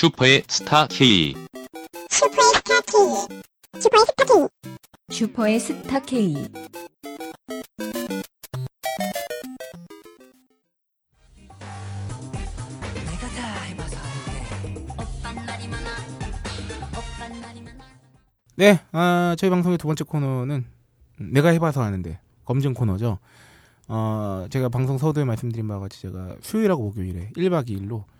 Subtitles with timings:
[0.00, 1.34] 슈퍼의 스타 K.
[2.08, 3.38] 슈퍼의 스타 K.
[3.82, 4.46] 슈퍼의 스타 K.
[5.10, 6.34] 슈퍼의 스타 K.
[18.56, 20.64] 네, 아, 저희 방송의 두 번째 코너는
[21.18, 23.18] 내가 해봐서 하는데 검증 코너죠.
[23.88, 28.19] 어, 제가 방송 서두에 말씀드린 바와 같이 제가 수요일하고 목요일에 1박 2일로 어,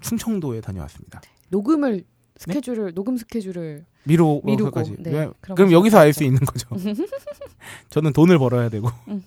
[0.00, 1.20] 충청도에 다녀왔습니다.
[1.50, 2.04] 녹음을
[2.36, 5.30] 스케줄을 녹음 스케줄을 미로 미루고, 까지 네, 왜?
[5.40, 5.72] 그런 그럼.
[5.72, 6.68] 여기서 알 수 있는 거죠.
[7.90, 9.22] 저는 돈을 벌어야 되고 음.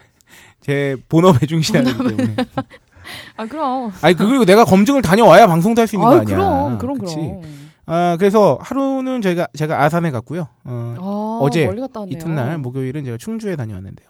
[0.60, 2.36] 제 본업에 충실해야 되기 때문에.
[3.36, 6.36] 아 그럼 아니 그- 그리고 내가 검증을 다녀와야 방송도 할 수 있는 거 아유, 아니야.
[6.36, 7.16] 그럼 그럼 그치?
[7.16, 7.42] 그럼
[7.86, 10.48] 아 그래서 하루는 저희가 제가 아산에 갔고요.
[10.64, 12.16] 어, 아, 어제 멀리 갔다 왔네요.
[12.16, 14.08] 이튿날 목요일은 제가 충주에 다녀왔는데요.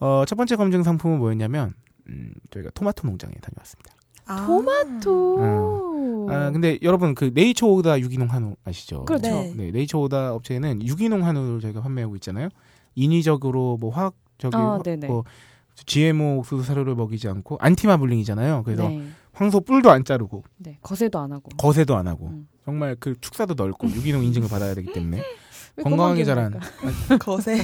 [0.00, 1.72] 어, 첫 번째 검증 상품은 뭐였냐면
[2.08, 3.94] 음, 저희가 토마토 농장에 다녀왔습니다.
[4.26, 4.46] 아.
[4.46, 9.04] 토마토 아 근데 여러분 그 네이처 오다 유기농 한우 아시죠?
[9.04, 9.28] 그렇죠.
[9.28, 9.52] 네.
[9.56, 12.48] 네, 네이처 오다 업체는 유기농 한우를 저희가 판매하고 있잖아요.
[12.94, 15.06] 인위적으로 뭐 화학적인 아, 화- 네네.
[15.08, 15.24] 뭐
[15.86, 18.62] GMO 옥수수 사료를 먹이지 않고 안티마블링이잖아요.
[18.64, 19.06] 그래서 네.
[19.32, 22.48] 황소 뿔도 안 자르고 네 거세도 안 하고 거세도 안 하고 음.
[22.64, 25.22] 정말 그 축사도 넓고 유기농 인증을 받아야 되기 때문에
[25.76, 27.18] 왜 건강하게 자란 기억날까?
[27.18, 27.58] 거세.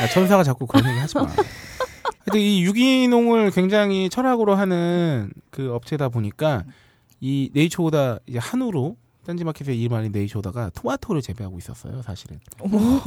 [0.00, 1.26] 야, 천사가 자꾸 그런 얘기 하지 마.
[2.26, 6.64] 하여튼 이 유기농을 굉장히 철학으로 하는 그 업체다 보니까
[7.20, 8.96] 이 네이처오다 이제 한우로
[9.26, 12.38] 딴지마켓에 이름 알린 네이처오다가 토마토를 재배하고 있었어요, 사실은.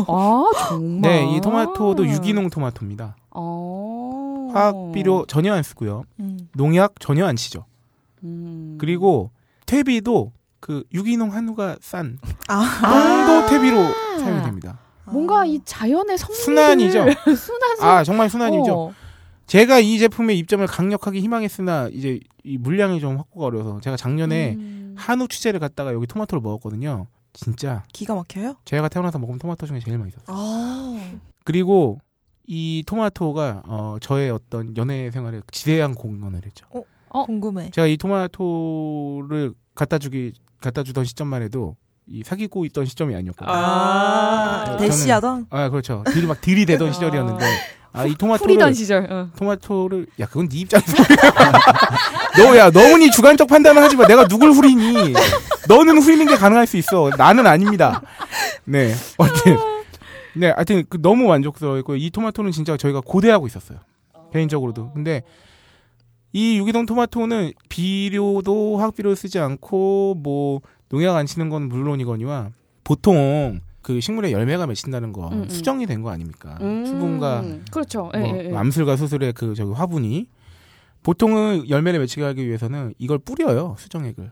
[0.07, 3.15] 아 정말 네, 이 토마토도 유기농 토마토입니다.
[3.31, 4.49] 어.
[4.53, 6.03] 화학 비료 전혀 안 쓰고요.
[6.19, 6.39] 음.
[6.55, 7.65] 농약 전혀 안 치죠.
[8.23, 8.77] 음.
[8.79, 9.31] 그리고
[9.65, 13.25] 퇴비도 그 유기농 한우가 싼 아.
[13.27, 13.77] 농도 퇴비로
[14.19, 14.79] 사용이 됩니다.
[15.05, 17.05] 뭔가 이 자연의 성분들 순환이죠.
[17.35, 18.73] 순환 아, 정말 순환이죠.
[18.73, 18.93] 어.
[19.49, 24.93] 제가 이 제품의 입점을 강력하게 희망했으나 이제 이 물량이 좀 확보가 어려서 제가 작년에 음.
[24.95, 27.07] 한우 취재를 갔다가 여기 토마토를 먹었거든요.
[27.33, 28.55] 진짜 기가 막혀요?
[28.65, 30.25] 제가 태어나서 먹은 토마토 중에 제일 맛있었어요.
[30.27, 31.11] 아.
[31.45, 31.99] 그리고
[32.45, 36.67] 이 토마토가 어, 저의 어떤 연애 생활에 지대한 공헌을 했죠.
[37.09, 37.25] 어?
[37.25, 37.71] 궁금해.
[37.71, 43.51] 제가 이 토마토를 갖다 주기 갖다 주던 시점만 해도 이 사귀고 있던 시점이 아니었거든요.
[43.51, 44.65] 아.
[44.67, 45.47] 저는- 대시하던?
[45.49, 46.03] 아 그렇죠.
[46.05, 47.45] 들이 막 들이대던 시절이었는데
[47.91, 49.11] 아 이 토마토를 풀이던 시절.
[49.11, 49.29] 어.
[49.37, 50.93] 토마토를 야 그건 네 입장에서
[52.37, 54.05] 너야 너무 니 주관적 판단을 하지 마.
[54.07, 55.13] 내가 누굴 후리니?
[55.67, 57.09] 너는 후리는 게 가능할 수 있어.
[57.17, 58.01] 나는 아닙니다.
[58.65, 58.93] 네.
[59.17, 59.57] 어쨌든.
[60.35, 63.79] 네 하여튼 그 너무 만족스러웠고 이 토마토는 진짜 저희가 고대하고 있었어요.
[64.31, 64.91] 개인적으로도.
[64.93, 65.23] 근데
[66.31, 72.49] 이 유기농 토마토는 비료도 화학비료 쓰지 않고 뭐 농약 안 치는 건 물론이거니와
[72.83, 75.49] 보통 그 식물의 열매가 맺힌다는 거 음, 음.
[75.49, 76.85] 수정이 된 거 아닙니까 음.
[76.85, 78.11] 수분과 그렇죠.
[78.15, 78.55] 예, 뭐 예, 예.
[78.55, 80.27] 암술과 수술의 그 저기 화분이
[81.03, 84.31] 보통은 열매를 맺히게 하기 위해서는 이걸 뿌려요 수정액을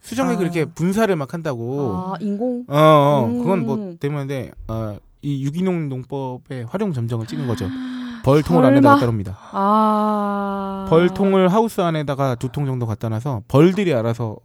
[0.00, 0.42] 수정액을 아.
[0.44, 3.38] 이렇게 분사를 막 한다고 아 인공 어, 어 음.
[3.38, 7.66] 그건 뭐 때문에 어 이 유기농 농법의 활용 점정을 찍은 거죠
[8.22, 8.66] 벌통을 설마?
[8.68, 14.36] 안에다가 따릅니다 아 벌통을 하우스 안에다가 두 통 정도 갖다 놔서 벌들이 알아서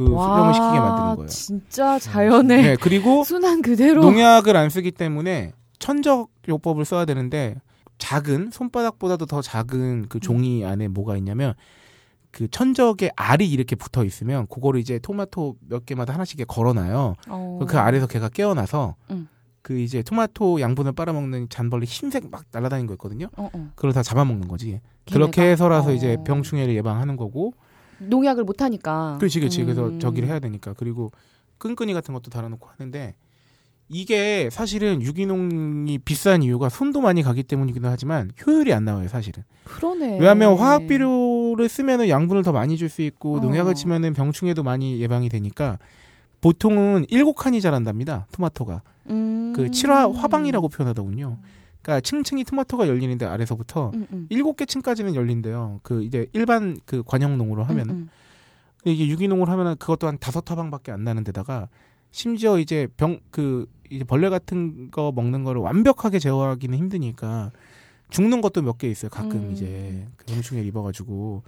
[0.00, 5.52] 그 수정을 시키게 만드는 거예요 진짜 자연의 네 그리고 순환 그대로 농약을 안 쓰기 때문에
[5.78, 7.56] 천적 요법을 써야 되는데
[7.98, 11.52] 작은 손바닥보다도 더 작은 그 종이 안에 뭐가 있냐면
[12.30, 17.16] 그 천적의 알이 이렇게 붙어 있으면 그거를 이제 토마토 몇 개마다 하나씩 걸어놔요.
[17.28, 17.58] 어.
[17.68, 19.28] 그 알에서 걔가 깨어나서 음.
[19.62, 23.26] 그 이제 토마토 양분을 빨아먹는 잔벌레 흰색 막 날아다니는 거 있거든요.
[23.36, 23.70] 어, 어.
[23.74, 24.80] 그걸 다 잡아먹는 거지.
[25.06, 25.12] 걔네가?
[25.12, 25.92] 그렇게 해서라서 어.
[25.92, 27.52] 이제 병충해를 예방하는 거고.
[28.00, 29.62] 농약을 못 하니까 그렇지, 그렇지.
[29.64, 30.00] 그래서 음.
[30.00, 30.74] 저기를 해야 되니까.
[30.76, 31.10] 그리고
[31.58, 33.14] 끈끈이 같은 것도 달아놓고 하는데
[33.92, 39.42] 이게 사실은 유기농이 비싼 이유가 손도 많이 가기 때문이기도 하지만 효율이 안 나와요, 사실은.
[39.64, 43.40] 그러네 왜냐하면 화학 비료를 쓰면은 양분을 더 많이 줄 수 있고 어.
[43.40, 45.78] 농약을 치면은 병충해도 많이 예방이 되니까
[46.40, 48.26] 보통은 일곱 칸이 자란답니다.
[48.32, 49.52] 토마토가 음.
[49.56, 51.38] 그 칠화 화방이라고 표현하더군요.
[51.82, 54.26] 그러니까 층층이 토마토가 열리는데 아래서부터 음, 음.
[54.30, 55.80] 일곱 개 층까지는 열린대요.
[55.82, 58.08] 그 이제 일반 그 관형농으로 하면은 음,
[58.84, 61.68] 이게 유기농으로 하면은 그것도 한 다섯 화방밖에 안 나는 데다가
[62.10, 67.50] 심지어 이제 병 그 이제 벌레 같은 거 먹는 거를 완벽하게 제어하기는 힘드니까
[68.10, 69.10] 죽는 것도 몇 개 있어요.
[69.10, 69.50] 가끔 음.
[69.52, 71.42] 이제 그 병충해 입어가지고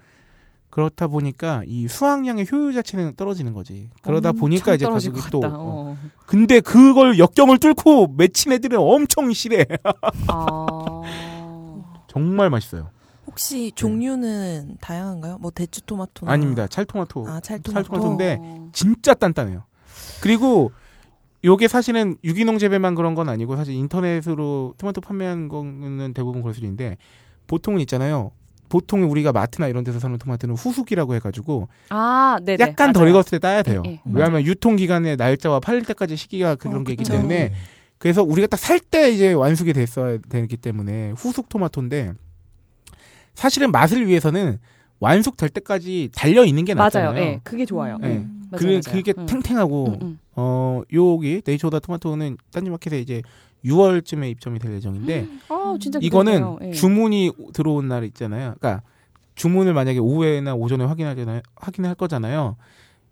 [0.72, 3.90] 그렇다 보니까 이 수확량의 효율 자체는 떨어지는 거지.
[4.00, 5.40] 그러다 보니까 이제 것 또.
[5.40, 5.50] 어.
[5.52, 5.98] 어.
[6.24, 9.66] 근데 그걸 역경을 뚫고 맺힌 애들은 엄청 실해.
[10.28, 11.02] 아.
[12.08, 12.88] 정말 맛있어요.
[13.26, 15.36] 혹시 종류는 다양한가요?
[15.40, 16.26] 뭐 대추 토마토?
[16.26, 16.66] 아닙니다.
[16.66, 17.28] 찰토마토.
[17.28, 17.84] 아, 찰토마토.
[17.84, 18.70] 찰토마토인데 어.
[18.72, 19.64] 진짜 단단해요.
[20.22, 20.72] 그리고
[21.44, 26.60] 요게 사실은 유기농 재배만 그런 건 아니고 사실 인터넷으로 토마토 판매하는 거는 대부분 그럴 수
[26.60, 26.96] 있는데
[27.46, 28.30] 보통은 있잖아요.
[28.72, 33.38] 보통 우리가 마트나 이런 데서 사는 토마토는 후숙이라고 해가지고 아, 네, 약간 덜 익었을 때
[33.38, 33.82] 따야 돼요.
[33.84, 37.12] 예, 예, 왜냐하면 유통 기간의 날짜와 팔릴 때까지 시기가 그런 어, 게 있기 그쵸.
[37.12, 37.52] 때문에
[37.98, 42.14] 그래서 우리가 딱 살 때 이제 완숙이 됐어야 되기 때문에 후숙 토마토인데
[43.34, 44.58] 사실은 맛을 위해서는
[45.00, 47.12] 완숙될 때까지 달려 있는 게 낫잖아요.
[47.12, 47.22] 맞아요.
[47.22, 47.98] 예, 그게 좋아요.
[47.98, 48.08] 네.
[48.08, 48.80] 음, 맞아요, 그, 맞아요.
[48.90, 49.26] 그게 음.
[49.26, 50.18] 탱탱하고 음, 음.
[50.34, 53.20] 어 여기 네이처오다 토마토는 딴지마켓에 이제
[53.64, 56.56] 6월쯤에 입점이 될 예정인데 아, 진짜 이거는.
[56.62, 56.70] 예.
[56.72, 58.54] 주문이 들어온 날 있잖아요.
[58.58, 58.82] 그러니까
[59.34, 61.40] 주문을 만약에 오후에나 오전에 확인하잖아요.
[61.56, 62.56] 확인할 거잖아요.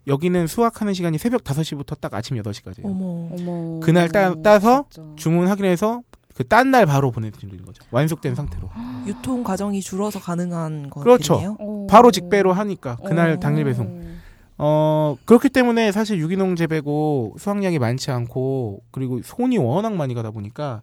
[0.07, 2.85] 여기는 수확하는 시간이 새벽 5시부터 딱 아침 8시까지예요.
[2.85, 3.29] 어머.
[3.37, 3.79] 어머.
[3.81, 5.09] 그날 따, 따서 진짜.
[5.15, 6.01] 주문 확인해서
[6.35, 7.83] 그 딴 날 바로 보내드리는 거죠.
[7.91, 8.69] 완숙된 상태로.
[9.05, 11.33] 유통 과정이 줄어서 가능한 그렇죠.
[11.33, 11.57] 것들이네요.
[11.59, 11.87] 어.
[11.89, 13.39] 바로 직배로 하니까 그날 어.
[13.39, 14.01] 당일 배송.
[14.57, 20.81] 어 그렇기 때문에 사실 유기농 재배고 수확량이 많지 않고 그리고 손이 워낙 많이 가다 보니까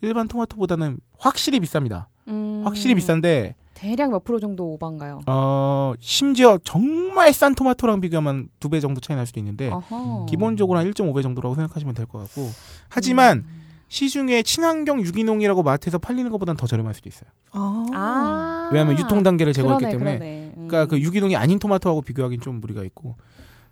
[0.00, 2.06] 일반 토마토보다는 확실히 비쌉니다.
[2.28, 2.62] 음.
[2.64, 5.20] 확실히 비싼데 대략 몇 프로 정도 오반가요?
[5.26, 9.96] 어 심지어 정말 싼 토마토랑 비교하면 두 배 정도 차이 날 수도 있는데 어허.
[10.26, 10.26] 네.
[10.30, 12.48] 기본적으로 한 1.5배 정도라고 생각하시면 될 것 같고
[12.88, 13.60] 하지만 음.
[13.88, 17.28] 시중에 친환경 유기농이라고 마트에서 팔리는 것보다는 더 저렴할 수도 있어요.
[17.52, 17.86] 아.
[17.92, 18.70] 아.
[18.72, 20.39] 왜냐하면 유통 단계를 제거했기 그러네, 때문에 그러네.
[20.70, 20.86] 음.
[20.86, 23.16] 그러니까 그 유기농이 아닌 토마토하고 비교하기는 좀 무리가 있고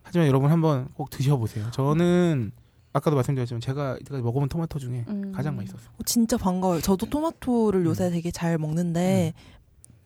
[0.03, 1.71] 하지만 여러분 한번 꼭 드셔보세요.
[1.71, 2.53] 저는
[2.93, 5.33] 아까도 말씀드렸지만 제가 이때까지 먹어본 토마토 중에 음.
[5.35, 5.89] 가장 맛있었어요.
[5.99, 6.81] 어, 진짜 반가워요.
[6.81, 9.35] 저도 토마토를 요새 되게 잘 먹는데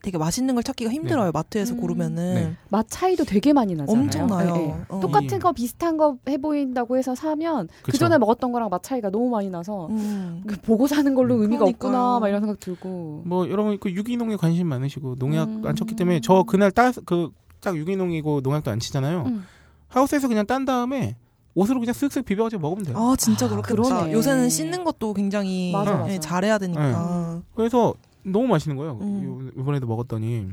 [0.02, 1.30] 되게 맛있는 걸 찾기가 힘들어요.
[1.32, 1.80] 마트에서 음.
[1.80, 2.56] 고르면은 네.
[2.70, 4.02] 맛 차이도 되게 많이 나잖아요.
[4.04, 4.54] 엄청 나요.
[4.56, 4.74] 예, 예.
[4.88, 5.00] 어.
[5.00, 7.92] 똑같은 이- 거 비슷한 거 해 보인다고 해서 사면 그?
[7.96, 10.42] 전에 먹었던 거랑 맛 차이가 너무 많이 나서 음.
[10.46, 11.42] 그 보고 사는 걸로 음.
[11.42, 11.90] 의미가 그러니까요.
[11.90, 13.22] 없구나 막 이런 생각 들고.
[13.24, 15.62] 뭐 여러분 그 유기농에 관심 많으시고 농약 음.
[15.66, 19.22] 안 쳤기 때문에 저 그날 따그딱 유기농이고 농약도 안 치잖아요.
[19.26, 19.44] 음.
[19.88, 21.16] 하우스에서 그냥 딴 다음에
[21.54, 22.96] 옷으로 그냥 쓱쓱 비벼가지고 먹으면 돼요.
[22.98, 23.74] 아 진짜 그렇겠다.
[23.82, 24.12] 그러네.
[24.12, 26.20] 요새는 씻는 것도 굉장히 맞아, 예, 맞아.
[26.20, 27.42] 잘해야 되니까.
[27.54, 28.98] 그래서 너무 맛있는 거예요.
[29.00, 29.24] 음.
[29.24, 30.48] 요- 이번에도 먹었더니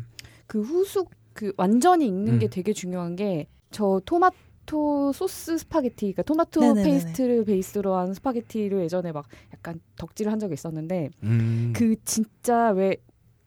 [0.48, 2.50] 그 후숙 그 완전히 익는 게 음.
[2.50, 6.90] 되게 중요한 게 저 토마토 소스 스파게티, 그러니까 토마토 네네네네.
[6.90, 11.72] 페이스트를 베이스로 한 스파게티를 예전에 막 약간 덕질을 한 적이 있었는데 음.
[11.76, 12.98] 그 진짜 왜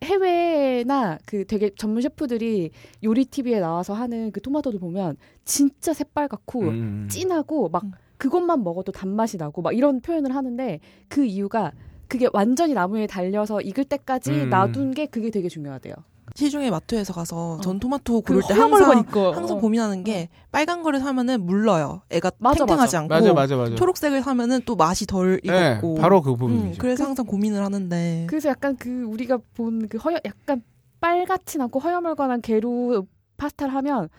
[0.05, 2.71] 해외나 그 되게 전문 셰프들이
[3.05, 7.09] 요리 TV에 나와서 하는 그 토마토들 보면 진짜 새빨갛고 음.
[7.11, 7.93] 진하고 막 음.
[8.19, 10.79] 그것만 먹어도 단맛이 나고 막 이런 표현을 하는데
[11.09, 11.73] 그 이유가
[12.13, 14.51] 그게 완전히 나무에 달려서 익을 때까지 음.
[14.51, 15.95] 놔둔 게 그게 되게 중요하대요.
[16.35, 17.61] 시중에 마트에서 가서 어.
[17.63, 19.61] 전 토마토 그 고를 때 항상 있고 항상 어.
[19.61, 22.03] 고민하는 게 빨간 거를 사면은 물러요.
[22.11, 22.99] 애가 맞아, 탱탱하지 맞아.
[23.01, 23.75] 않고 맞아 맞아 맞아.
[23.77, 25.95] 초록색을 사면은 또 맛이 덜 네, 익었고.
[25.95, 26.79] 바로 그 음, 부분이죠.
[26.79, 28.27] 그래서 항상 고민을 하는데.
[28.29, 30.63] 그래서 약간 그 우리가 본 그 허여 약간
[31.01, 33.07] 빨갛진 않고 허여멀건한 게루
[33.39, 34.11] 파스타를 하면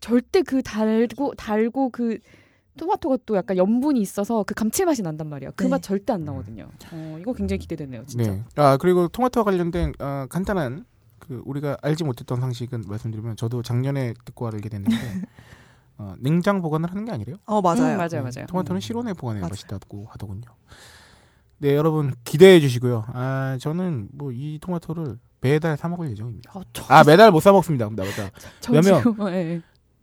[0.00, 2.18] 절대 그 달고 달고 그
[2.76, 5.50] 토마토가 또 약간 염분이 있어서 그 감칠맛이 난단 말이야.
[5.56, 5.68] 그 네.
[5.70, 6.68] 맛 절대 안 나거든요.
[6.92, 8.30] 어, 이거 굉장히 기대되네요, 진짜.
[8.30, 8.44] 네.
[8.56, 10.84] 아 그리고 토마토와 관련된 어, 간단한
[11.18, 14.96] 그 우리가 알지 못했던 상식은 말씀드리면 저도 작년에 듣고 알게 됐는데
[15.98, 17.36] 어, 냉장 보관을 하는 게 아니래요.
[17.46, 17.94] 어 맞아요.
[17.94, 18.46] 음, 맞아요, 네, 맞아요.
[18.48, 18.80] 토마토는 음.
[18.80, 19.48] 실온에 보관해 맞아요.
[19.50, 20.42] 맛있다고 하더군요.
[21.58, 23.04] 네 여러분 기대해 주시고요.
[23.08, 26.50] 아 저는 뭐 이 토마토를 매달 사 먹을 예정입니다.
[26.54, 27.86] 어, 저, 아 매달 못 사 먹습니다.
[27.86, 28.30] 나보다
[28.60, 29.02] 저 왜냐면-
[29.32, 29.62] 예.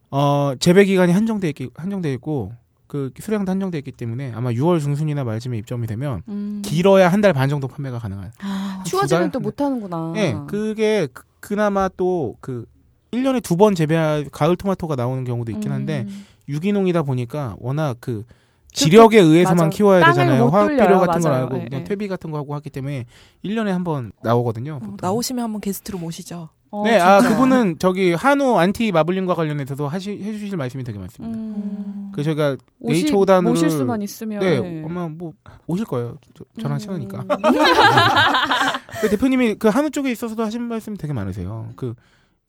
[0.09, 2.53] 어 재배 기간이 한정돼 있기 한정돼 있고
[2.93, 6.61] 그 수량도 한정돼 있기 때문에 아마 6월 중순이나 말쯤에 입점이 되면 음.
[6.63, 8.31] 길어야 한 달 반 정도 판매가 가능한.
[8.39, 9.41] 아, 추워지면 두또 달?
[9.41, 10.13] 못 하는구나.
[10.17, 12.65] 예, 그게 그, 그나마 또 그
[13.11, 16.25] 1년에 두 번 재배할 가을 토마토가 나오는 경우도 있긴 한데 음.
[16.47, 18.25] 유기농이다 보니까 워낙 그
[18.73, 19.69] 지력에 의해서만 맞아.
[19.69, 20.45] 키워야 되잖아요.
[20.45, 20.67] 못 화학.
[20.69, 21.43] 비료 같은 거 맞아요.
[21.45, 21.83] 알고 예, 그냥 예.
[21.83, 23.05] 퇴비 같은 거 하고 하기 때문에
[23.43, 24.79] 1년에 한 번 나오거든요.
[24.83, 24.95] 어.
[25.01, 26.49] 나오시면 한번 게스트로 모시죠.
[26.75, 27.35] 어, 네, 아 진짜.
[27.35, 31.37] 그분은 저기 한우 안티 마블링과 관련해서도 하시 해주실 말씀이 되게 많습니다.
[31.37, 32.11] 음.
[32.15, 34.83] 그 저희가 오시- 네이처 오단을 모실 수만 있으면 네, 예.
[34.83, 35.33] 아마 뭐
[35.67, 36.17] 오실 거예요.
[36.33, 37.19] 저, 저랑 친하니까.
[37.19, 37.27] 음.
[39.01, 41.69] 그 대표님이 그 한우 쪽에 있어서도 하신 말씀 되게 많으세요.
[41.75, 41.93] 그,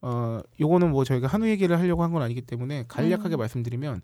[0.00, 3.38] 어, 요거는 뭐 저희가 한우 얘기를 하려고 한 건 아니기 때문에 간략하게 음.
[3.38, 4.00] 말씀드리면,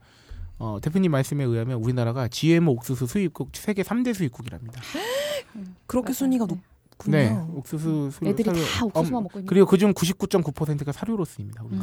[0.58, 4.80] 어, 대표님 말씀에 의하면 우리나라가 GMO 옥수수 수입국 세계 3대 수입국이랍니다.
[5.86, 6.14] 그렇게 맞아요.
[6.14, 6.46] 순위가
[7.08, 7.30] 네.
[7.30, 7.46] 높군요.
[7.52, 7.58] 네.
[7.58, 8.28] 옥수수 수입.
[8.28, 9.46] 애들이 사료- 다 옥수수만 어, 먹고 있는.
[9.48, 11.62] 그리고 그중 99.9%가 사료로 쓰입니다.
[11.64, 11.80] 음.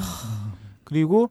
[0.84, 1.30] 그리고,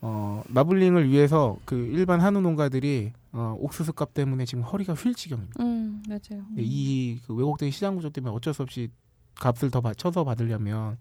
[0.00, 5.62] 어, 마블링을 위해서 그 일반 한우 농가들이 어, 옥수수 값 때문에 지금 허리가 휠 지경입니다.
[5.62, 6.44] 음, 맞아요.
[6.54, 8.88] 네, 이그 왜곡된 시장 구조 때문에 어쩔 수 없이
[9.34, 10.96] 값을 더 받쳐서 받으려면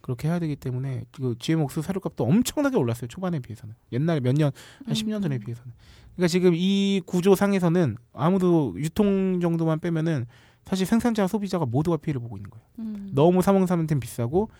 [0.00, 4.52] 그렇게 해야 되기 때문에 그 GM 옥수수 사료값도 엄청나게 올랐어요 초반에 비해서는 옛날에 몇 년한
[4.88, 4.92] 음.
[4.92, 5.72] 10년 전에 비해서는
[6.16, 10.26] 그러니까 지금 이 구조상에서는 아무도 유통 정도만 빼면은
[10.68, 13.10] 사실 생산자와 소비자가 모두가 피해를 보고 있는 거예요 음.
[13.14, 14.50] 너무 사먹사한테는 비싸고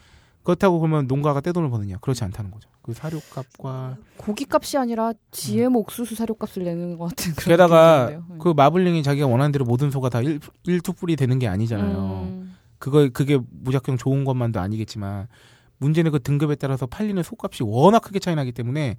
[0.42, 6.64] 그렇다고 그러면 농가가 떼돈을 버느냐 그렇지 않다는 거죠 그 사료값과 고기값이 아니라 GM 옥수수 사료값을
[6.64, 8.38] 내는 것 같은 그런 게다가 느낌인데요.
[8.38, 12.56] 그 마블링이 자기가 원하는 대로 모든 소가 다 1, 일투뿔이 되는 게 아니잖아요 음.
[12.78, 15.28] 그거 그게 무작정 좋은 것만도 아니겠지만
[15.76, 18.96] 문제는 그 등급에 따라서 팔리는 속값이 워낙 크게 차이 나기 때문에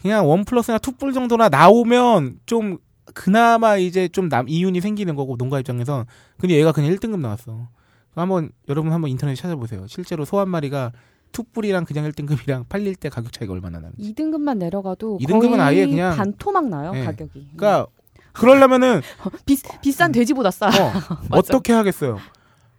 [0.00, 2.78] 그냥 원 플러스나 투뿔 정도나 나오면 좀
[3.14, 6.06] 그나마 이제 좀 남 이윤이 생기는 거고 농가 입장에서
[6.38, 7.68] 근데 얘가 그냥 1등급 나왔어.
[8.14, 9.86] 한번 여러분 한번 인터넷 찾아보세요.
[9.88, 10.92] 실제로 소 한 마리가
[11.32, 14.12] 투뿔이랑 그냥 1등급이랑 팔릴 때 가격 차이가 얼마나 나는지.
[14.14, 17.04] 2등급만 내려가도 이 등급은 거의 아예 그냥- 반토막 나요 네.
[17.04, 17.50] 가격이.
[17.56, 17.86] 그러니까
[18.32, 19.00] 그러려면은
[19.46, 20.66] 비, 비싼 돼지보다 싸.
[20.68, 20.70] 어,
[21.30, 22.18] 어떻게 하겠어요?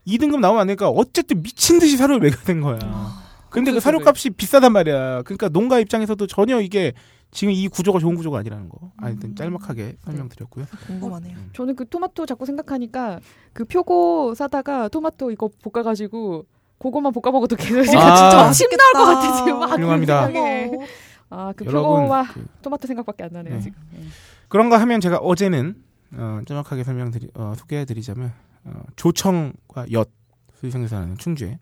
[0.08, 2.80] 2등급 나오면 안 되니까 어쨌든 미친 듯이 사료를 먹여야 된 거야.
[3.50, 5.24] 근데 그 사료값이 비싸단 말이야.
[5.24, 6.94] 그러니까 농가 입장에서도 전혀 이게
[7.32, 8.92] 지금 이 구조가 좋은 구조가 아니라는 거.
[8.98, 10.66] 하여튼 짤막하게 설명드렸고요.
[10.88, 11.38] 궁금하네요.
[11.54, 13.20] 저는 그 토마토 자꾸 생각하니까
[13.54, 16.46] 그 표고 사다가 토마토 이거 볶아가지고
[16.78, 18.52] 그거만 볶아 먹어도 계속 지금 아.
[18.52, 20.28] 진짜 침 나올 것 같아 지금 막 훌륭합니다.
[20.28, 20.78] 그.
[21.30, 23.62] 아그 여러분 표고와 그- 토마토 생각밖에 안 나네요 네.
[23.62, 23.80] 지금.
[23.94, 24.02] 네.
[24.50, 25.82] 그런 거 하면 제가 어제는
[26.14, 28.34] 어, 정확하게 설명드리 어, 소개해드리자면
[28.66, 30.10] 어, 조청과 엿
[30.62, 31.60] 나는 충주에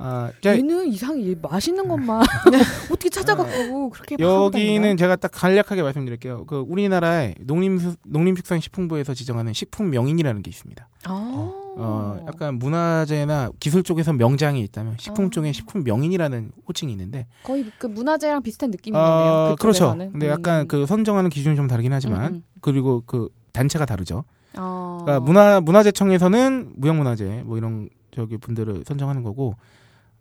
[0.00, 2.22] 아, 자, 얘는 이상해 얘 맛있는 것만
[2.90, 4.96] 어떻게 찾아갖고 그렇게 막 하고 여기는?
[4.96, 6.44] 제가 딱 간략하게 말씀드릴게요.
[6.46, 10.88] 그 우리나라의 농림 농림축산식품부에서 지정하는 식품 명인이라는 게 있습니다.
[11.04, 11.64] 아.
[11.80, 15.30] 어, 약간 문화재나 기술 쪽에서 명장이 있다면 식품 아.
[15.30, 19.02] 쪽에 식품 명인이라는 호칭이 있는데 거의 그 문화재랑 비슷한 느낌이네요.
[19.02, 19.90] 어, 그렇죠.
[19.90, 20.12] 그쪽에서는.
[20.12, 20.30] 근데 음.
[20.30, 22.42] 약간 그 선정하는 기준이 좀 다르긴 하지만 음, 음.
[22.60, 24.24] 그리고 그 단체가 다르죠.
[24.56, 24.98] 어.
[25.02, 29.54] 그러니까 문화 문화재청에서는 무형문화재 뭐 이런 저기 분들을 선정하는 거고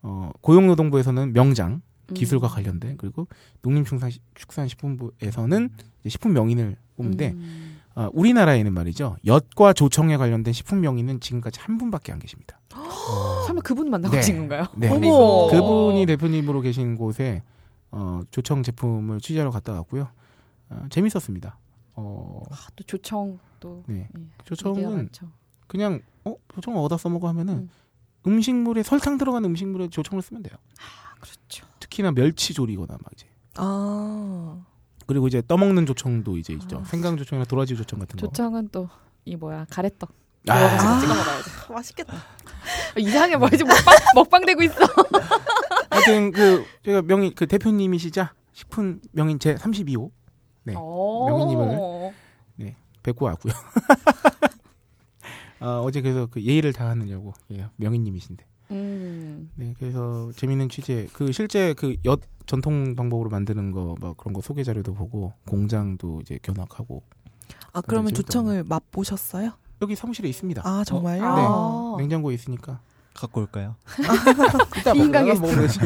[0.01, 2.13] 어, 고용노동부에서는 명장 음.
[2.13, 3.27] 기술과 관련된 그리고
[3.62, 5.70] 농림축산식품부에서는
[6.08, 7.80] 식품 명인을 뽑는데 음.
[7.96, 12.60] 어, 우리나라에는 말이죠 엿과 조청에 관련된 식품 명인은 지금까지 한 분밖에 안 계십니다.
[13.48, 14.22] 설마 그분 만나고 네.
[14.22, 14.66] 신 건가요?
[14.75, 14.89] 네.
[14.89, 15.48] 어머.
[15.50, 17.44] 그분이 대표님으로 계신 곳에
[17.92, 20.10] 어, 조청 제품을 취재하러 갔다 왔고요.
[20.70, 21.58] 어, 재밌었습니다.
[21.96, 24.08] 어, 아, 또 조청 또 네.
[24.16, 25.10] 예, 조청은.
[25.68, 27.70] 그냥 어 조청 어디다 써먹어 하면은 음.
[28.27, 28.41] 음.
[28.41, 30.55] 식물에 설탕 들어간 음식물에 조청을 쓰면 돼요.
[30.79, 31.65] 아, 그렇죠.
[31.79, 34.57] 특히나 멸치조리거나 막 이제 아.
[35.05, 36.84] 그리고 이제 떠먹는 조청도 이제 있죠.
[36.86, 38.27] 생강 조청이나 도라지 조청 같은 거.
[38.27, 38.89] 조청은 또
[39.27, 40.10] 이 뭐야 가래떡
[40.48, 41.00] 아, 아.
[41.01, 41.50] 찍어 먹어야지.
[41.69, 42.13] 맛있겠다.
[42.98, 44.75] 이상하게 뭐 이제 먹방 먹방 되고 있어.
[45.91, 50.10] 하여튼 그 제가 명인 그 대표님이시자 식품 명인 제 32호
[50.63, 50.74] 네.
[50.74, 52.13] 명희님을.
[53.03, 53.53] 뵙고 왔고요.
[55.59, 58.45] 아, 어제 그래서 그 예의를 다하느냐고 예, 명인님이신데.
[58.71, 59.49] 음.
[59.55, 61.07] 네, 그래서 재밌는 취재.
[61.13, 66.37] 그 실제 그엿 전통 방법으로 만드는 거 막 그런 거 소개 자료도 보고 공장도 이제
[66.41, 67.01] 견학하고
[67.73, 68.13] 아 그러면.
[68.13, 69.51] 조청을 맛 보셨어요?
[69.81, 70.61] 여기 사무실에 있습니다.
[70.65, 71.21] 아 정말요?
[71.21, 71.27] 네.
[71.27, 71.95] 아.
[71.99, 72.79] 냉장고에 있으니까.
[73.13, 73.75] 갖고 올까요?
[74.85, 75.79] 먹으면 되지.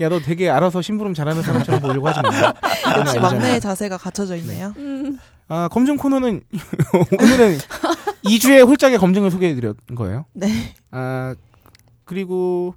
[0.00, 2.98] 야, 너 되게 알아서 심부름 잘하는 사람처럼 보려고 하지 마.
[2.98, 3.18] 역시.
[3.18, 4.72] 막내의 자세가 갖춰져 있네요.
[4.78, 5.18] 음.
[5.48, 6.40] 아, 검증 코너는
[7.20, 7.58] 오늘은
[8.24, 10.26] 2주의 홀짝의 검증을 소개해 드린 거예요.
[10.32, 10.48] 네.
[10.90, 11.34] 아,
[12.04, 12.74] 그리고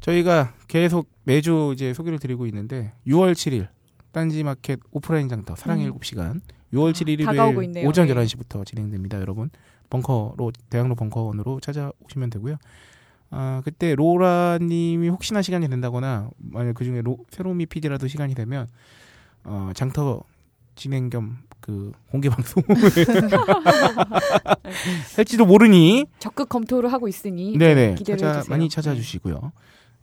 [0.00, 3.68] 저희가 계속 매주 이제 소개를 드리고 있는데 6월 7일
[4.12, 5.98] 딴지 마켓 오프라인 장터 사랑의 음.
[5.98, 6.40] 7시간
[6.72, 7.88] 6월 7일 다가오고 일요일 있네요.
[7.88, 8.14] 오전 네.
[8.14, 9.20] 11시부터 진행됩니다.
[9.20, 9.50] 여러분.
[9.90, 12.56] 벙커로 대학로 벙커원으로 찾아오시면 되고요.
[13.30, 18.68] 아, 그때 로라 님이 혹시나 시간이 된다거나 만약 그중에 로, 새로미 PD라도 시간이 되면
[19.44, 20.22] 어, 장터
[20.74, 22.66] 진행 겸 그 공개 방송을
[25.16, 28.50] 할지도 모르니 적극 검토를 하고 있으니 네네 기대를 찾아, 해주세요.
[28.50, 29.52] 많이 찾아주시고요.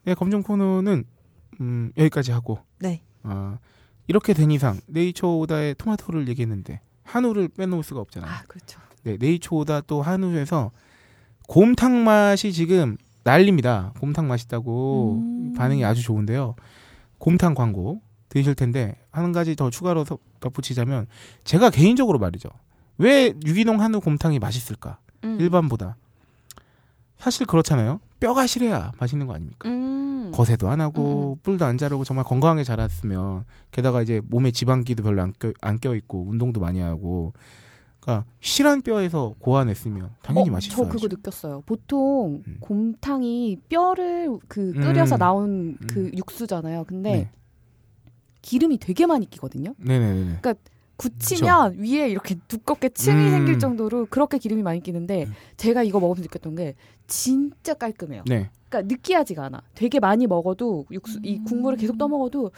[0.06, 1.06] 네 검정 코너는
[1.62, 3.02] 음, 여기까지 하고 네.
[3.24, 3.58] 아,
[4.08, 8.30] 이렇게 된 이상 네이처 오다의 토마토를 얘기했는데 한우를 빼놓을 수가 없잖아요.
[8.30, 8.80] 아 그렇죠.
[9.04, 10.72] 네 네이처 오다 또 한우에서
[11.48, 13.94] 곰탕 맛이 지금 난립니다.
[14.00, 15.54] 곰탕 맛있다고 음.
[15.56, 16.56] 반응이 아주 좋은데요.
[17.20, 18.02] 곰탕 광고
[18.34, 21.06] 드실 텐데 한 가지 더 추가로 덧- 덧붙이자면
[21.44, 22.50] 제가 개인적으로 말이죠.
[22.98, 24.98] 왜 유기농 한우 곰탕이 맛있을까?
[25.24, 25.38] 음.
[25.40, 25.98] 일반보다
[27.20, 28.00] 사실 그렇잖아요.
[28.20, 29.70] 뼈가 실해야 맛있는 거 아닙니까?
[29.70, 30.32] 음.
[30.34, 35.32] 거세도 안 하고 뿔도 안 자르고 정말 건강하게 자랐으면 게다가 이제 몸에 지방기도 별로 안,
[35.38, 37.34] 껴, 안 껴 있고 운동도 많이 하고
[38.00, 40.86] 그러니까 실한 뼈에서 고안했으면 당연히 어, 맛있어요.
[40.88, 41.62] 저 그거 느꼈어요.
[41.68, 42.58] 보통 음.
[42.62, 45.20] 곰탕이 뼈를 그 끓여서 음.
[45.20, 46.12] 나온 그 음.
[46.18, 46.86] 육수잖아요.
[46.86, 47.32] 근데 네.
[48.44, 49.74] 기름이 되게 많이 끼거든요.
[49.80, 50.42] 네네네.
[50.96, 53.30] 굳히면 위에 이렇게 두껍게 침이 음.
[53.32, 55.34] 생길 정도로 그렇게 기름이 많이 끼는데 음.
[55.58, 56.76] 제가 이거 먹으면서 느꼈던 게
[57.08, 58.24] 진짜 깔끔해요.
[58.28, 58.52] 네.
[58.70, 59.64] 그러니까 느끼하지가 않아.
[59.74, 62.52] 되게 많이 먹어도 육수 이 국물을 계속 떠 먹어도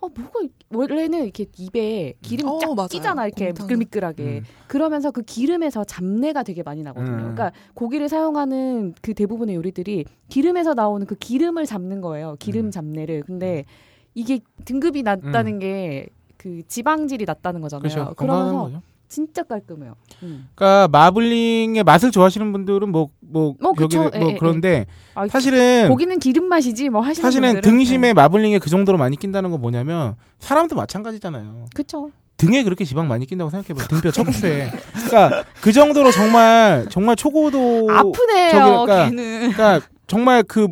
[0.00, 2.88] 어 뭐가 원래는 이렇게 입에 기름이 어, 쫙 맞아요.
[2.88, 3.68] 끼잖아 이렇게 곰탕은.
[3.68, 4.42] 미끌미끌하게 음.
[4.68, 7.12] 그러면서 그 기름에서 잡내가 되게 많이 나거든요.
[7.12, 7.18] 음.
[7.18, 12.36] 그러니까 고기를 사용하는 그 대부분의 요리들이 기름에서 나오는 그 기름을 잡는 거예요.
[12.40, 12.70] 기름 음.
[12.70, 13.22] 잡내를.
[13.24, 13.64] 근데
[14.14, 17.88] 이게 등급이 낮다는 게그 지방질이 낮다는 거잖아요.
[17.88, 18.14] 그렇죠.
[18.14, 18.82] 그러면서 거죠.
[19.08, 19.94] 진짜 깔끔해요.
[20.22, 20.48] 음.
[20.54, 23.74] 그러니까 마블링의 맛을 좋아하시는 분들은 뭐뭐 뭐.
[23.80, 28.14] 여기 뭐 예, 예, 그런데 아, 사실은 고기는 기름 맛이지 뭐 하시는 사실은 분들은 등심에
[28.14, 31.66] 마블링에 그 정도로 많이 낀다는 건 뭐냐면 사람도 마찬가지잖아요.
[31.74, 32.10] 그쵸.
[32.38, 33.86] 등에 그렇게 지방 많이 낀다고 생각해봐요.
[33.88, 34.70] 등뼈 척추에.
[34.94, 38.50] 그러니까 그 정도로 정말 정말 초고도 아프네요.
[38.50, 39.52] 저기 그러니까- 걔는.
[39.52, 40.68] 그러니까 정말 그,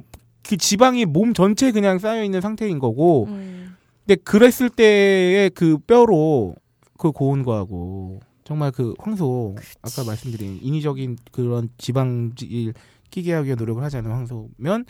[0.49, 3.76] 그 지방이 몸 전체에 그냥 쌓여 있는 상태인 거고 음.
[4.06, 6.54] 근데 그랬을 때의 그 뼈로
[6.99, 12.75] 그 고운 거하고 정말 그 황소 아까 말씀드린 인위적인 그런 지방질
[13.11, 14.85] 끼게 하기 위해 노력을 하지 않은 황소면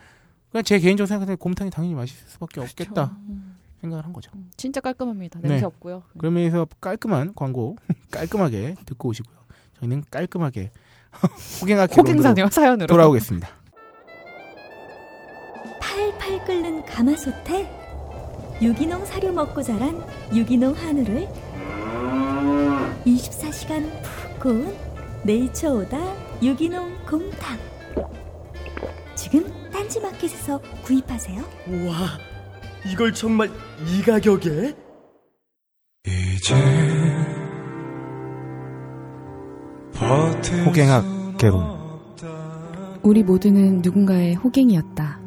[0.51, 3.57] 그냥 제 개인적으로 생각하는 곰탕이 당연히 맛있을 수밖에 없겠다 음.
[3.81, 4.31] 생각을 한 거죠.
[4.57, 5.41] 진짜 깔끔합니다.
[5.41, 5.49] 네.
[5.49, 6.03] 냄새 없고요.
[6.19, 7.77] 그러면서 깔끔한 광고
[8.11, 9.37] 깔끔하게 듣고 오시고요.
[9.79, 10.71] 저희는 깔끔하게
[11.61, 12.87] 호갱학 호갱사네요 사연으로.
[12.87, 13.49] 돌아오겠습니다.
[15.81, 17.69] 팔팔 끓는 가마솥에
[18.63, 21.29] 유기농 사료 먹고 자란 유기농 한우를
[23.07, 24.77] 24시간 푹 구운
[25.25, 25.99] 네이처오다
[26.43, 27.59] 유기농 곰탕
[29.15, 32.19] 지금 딴지마켓에서 구입하세요 우와,
[32.87, 33.51] 이걸 정말
[33.87, 34.75] 이 가격에?
[40.67, 41.81] 호갱학 개론
[43.03, 45.21] 우리 모두는 누군가의 호갱이었다.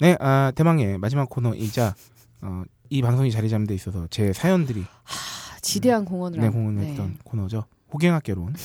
[0.00, 1.94] 네, 아, 대망의 마지막 코너이자
[2.42, 7.08] 어, 이 방송이 자리 잡는 데 있어서 제 사연들이 아, 지대한 공헌을 네, 한- 공헌했던
[7.08, 7.14] 네.
[7.24, 7.64] 코너죠.
[7.92, 8.54] 호갱학 개론.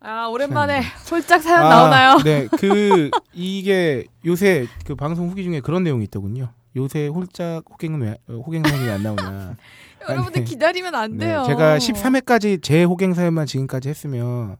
[0.00, 2.18] 아 오랜만에 홀짝 사연 아, 나오나요?
[2.22, 6.50] 네, 그 이게 요새 그 방송 후기 중에 그런 내용이 있더군요.
[6.76, 9.56] 요새 홀짝 호갱은 왜 어, 호갱 사연이 안 나오냐.
[10.08, 11.44] 여러분들 기다리면 안 네, 돼요.
[11.46, 14.56] 제가 13회까지 제 호갱 사연만 지금까지 했으면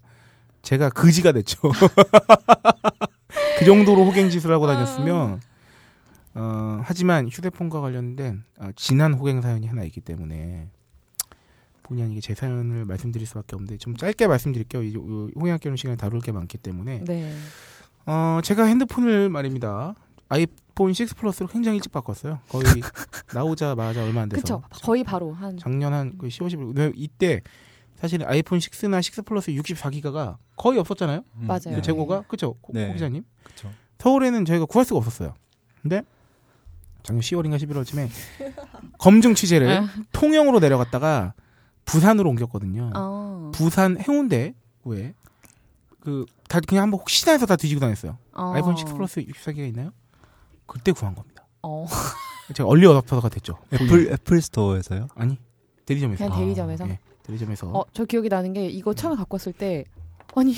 [0.64, 1.59] 제가 그지가 됐죠.
[3.59, 5.40] 그 정도로 호갱짓을 하고 다녔으면
[6.35, 10.68] 어, 하지만 휴대폰과 관련된 어, 진한 호갱 사연이 하나 있기 때문에
[11.85, 14.83] 본의 아니게 제 사연을 말씀드릴 수밖에 없는데 좀 짧게 말씀드릴게요.
[14.83, 14.97] 이
[15.37, 17.33] 호갱학교는 시간에 다룰 게 많기 때문에 네.
[18.07, 19.94] 어, 제가 핸드폰을 말입니다.
[20.29, 22.40] 아이폰 6 플러스로 굉장히 일찍 바꿨어요.
[22.48, 22.64] 거의
[23.35, 24.40] 나오자마자 얼마 안 돼서.
[24.40, 24.62] 그쵸.
[24.83, 26.77] 거의 바로 한 작년 한 10월 10일.
[26.77, 27.42] 왜 이때
[27.96, 31.24] 사실 아이폰 6나 6 플러스 64기가가 거의 없었잖아요.
[31.35, 31.76] 맞아요.
[31.76, 32.92] 그 재고가 그쵸 고 네.
[32.92, 33.24] 기자님.
[33.42, 33.70] 그쵸.
[33.98, 35.35] 서울에는 저희가 구할 수가 없었어요.
[35.80, 36.02] 근데
[37.02, 38.11] 작년 10월인가 11월쯤에
[38.98, 39.88] 검증 취재를 아.
[40.12, 41.33] 통영으로 내려갔다가
[41.85, 42.90] 부산으로 옮겼거든요.
[42.94, 43.50] 어.
[43.54, 44.54] 부산 해운대에
[46.00, 48.16] 그 다 그냥 한번 혹시나 해서 다 뒤지고 다녔어요.
[48.33, 48.52] 어.
[48.54, 49.90] 아이폰 6 플러스 64기가 있나요?
[50.66, 51.46] 그때 구한 겁니다.
[51.62, 51.87] 어.
[52.54, 53.59] 제가 early adopter가 됐죠.
[53.72, 55.09] 애플 애플 스토어에서요?
[55.14, 55.38] 아니
[55.87, 56.24] 대리점에서.
[56.24, 56.87] 그냥 대리점에서?
[56.87, 57.69] 네, 대리점에서.
[57.69, 59.85] 어, 저 기억이 나는 게 이거 처음에 갖고 왔을 때
[60.37, 60.53] 아니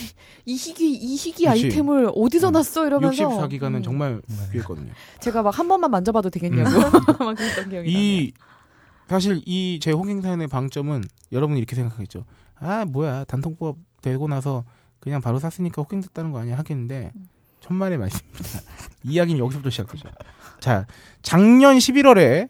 [0.45, 1.49] 이 희귀 이 희귀 그치.
[1.49, 2.53] 아이템을 어디서 음.
[2.53, 3.83] 났어 이러면서 64기가는 음.
[3.83, 4.35] 정말 네.
[4.53, 4.93] 귀했거든요.
[5.21, 6.71] 제가 막 한 번만 만져봐도 되겠냐고
[7.25, 8.03] 막 그랬던 기억이 나요.
[8.03, 8.33] 이
[9.09, 12.25] 사실 이제 호갱사연의 방점은 여러분이 이렇게 생각하겠죠.
[12.59, 14.65] 아 뭐야 단통법 되고 나서
[14.99, 17.13] 그냥 바로 샀으니까 호갱됐다는 거 아니야 하겠는데
[17.61, 18.43] 천만의 말씀입니다.
[19.05, 20.09] 이야기는 여기서부터 시작하죠.
[20.59, 20.87] 자
[21.23, 22.49] 작년 11월에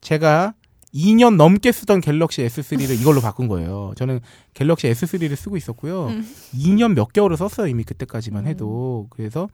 [0.00, 0.54] 제가
[0.94, 3.92] 2년 넘게 쓰던 갤럭시 S3를 이걸로 바꾼 거예요.
[3.96, 4.20] 저는
[4.54, 6.06] 갤럭시 S3를 쓰고 있었고요.
[6.06, 6.34] 음.
[6.54, 7.66] 2년 몇 개월을 썼어요.
[7.66, 9.06] 이미 그때까지만 해도.
[9.10, 9.48] 그래서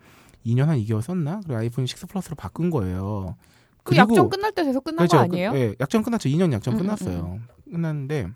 [0.47, 1.41] 2년 한 2개월 썼나?
[1.45, 3.37] 그리고 아이폰 6 플러스로 바꾼 거예요.
[3.85, 5.53] 그 약정 끝날 때 돼서 끝난 거 아니에요?
[5.53, 6.29] 그, 예, 약정 끝났죠.
[6.29, 7.41] 2년 약정 음, 음, 끝났어요.
[7.71, 8.29] 끝났는데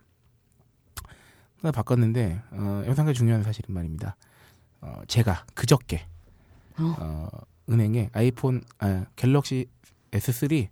[1.61, 4.17] 하나 바꿨는데 어, 영상가 중요한 사실은 말입니다.
[4.81, 6.07] 어, 제가 그저께
[6.79, 6.97] 어.
[6.99, 7.29] 어,
[7.71, 9.69] 은행에 아이폰 아, 갤럭시
[10.11, 10.69] S3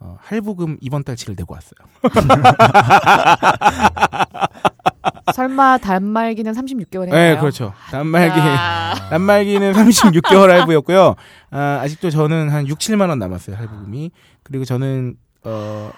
[0.00, 1.88] 어, 할부금 이번 달 치를 내고 왔어요.
[5.34, 7.40] 설마 단말기는 36개월 네, 했나요?
[7.40, 7.72] 그렇죠.
[7.90, 8.94] 단말기 야.
[9.10, 11.14] 단말기는 36개월 할부였고요.
[11.50, 14.10] 아, 아직도 저는 한 6, 7만 원 남았어요, 할부금이.
[14.42, 15.90] 그리고 저는 어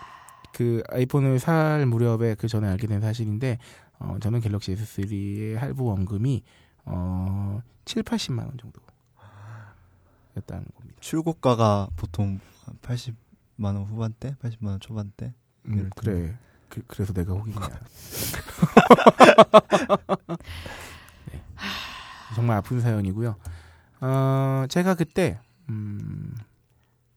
[0.56, 3.59] 그 아이폰을 살 무렵에 그 전에 알게 된 사실인데
[3.98, 6.42] 어 저는 갤럭시 S3의 할부 원금이
[6.87, 8.80] 어 7, 80만 원 정도
[10.35, 10.96] 였다는 겁니다.
[11.00, 12.40] 출고가가 보통
[12.80, 13.14] 80만
[13.59, 15.33] 원 후반대, 80만 원 초반대.
[15.66, 16.37] 음, 그래.
[16.69, 17.59] 그, 그래서 내가 호기냐.
[21.33, 21.42] 네.
[22.35, 23.37] 정말 아픈 사연이고요.
[24.01, 26.35] 어, 제가 그때 음,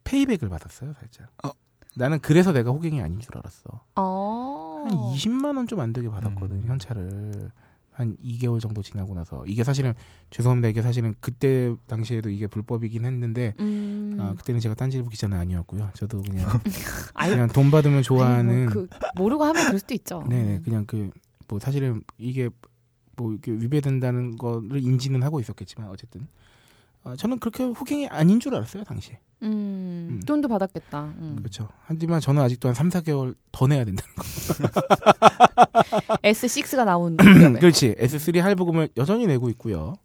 [0.03, 1.27] 페이백을 받았어요, 살짝.
[1.43, 1.51] 어.
[1.95, 3.83] 나는 그래서 내가 호갱이 아닌 줄 알았어.
[3.95, 4.85] 어.
[4.87, 6.65] 한 20만 원 좀 안 되게 받았거든, 음.
[6.67, 7.51] 현찰을.
[7.99, 9.93] 한 2개월 정도 지나고 나서 이게 사실은
[10.29, 10.69] 죄송합니다.
[10.69, 14.17] 이게 사실은 그때 당시에도 이게 불법이긴 했는데 음.
[14.19, 15.91] 아, 그때는 제가 딴지일보 기자는 아니었고요.
[15.93, 16.47] 저도 그냥
[17.13, 20.25] 그냥 돈 받으면 좋아하는 아니, 뭐 그, 모르고 하면 그럴 수도 있죠.
[20.29, 21.11] 네네 그냥 그
[21.49, 22.49] 뭐 사실은 이게
[23.17, 26.27] 뭐 이렇게 위배된다는 거를 인지는 하고 있었겠지만 어쨌든
[27.03, 29.13] 어, 저는 그렇게 호갱이 아닌 줄 알았어요 당시.
[29.13, 30.19] 에 음, 음.
[30.25, 31.03] 돈도 받았겠다.
[31.19, 31.35] 음.
[31.37, 31.69] 그렇죠.
[31.85, 34.23] 하지만 저는 아직도 한 3, 4개월 더 내야 된다는 거.
[36.23, 37.15] S6가 나온.
[37.59, 37.95] 그렇지.
[37.95, 39.95] S3 할부금을 여전히 내고 있고요.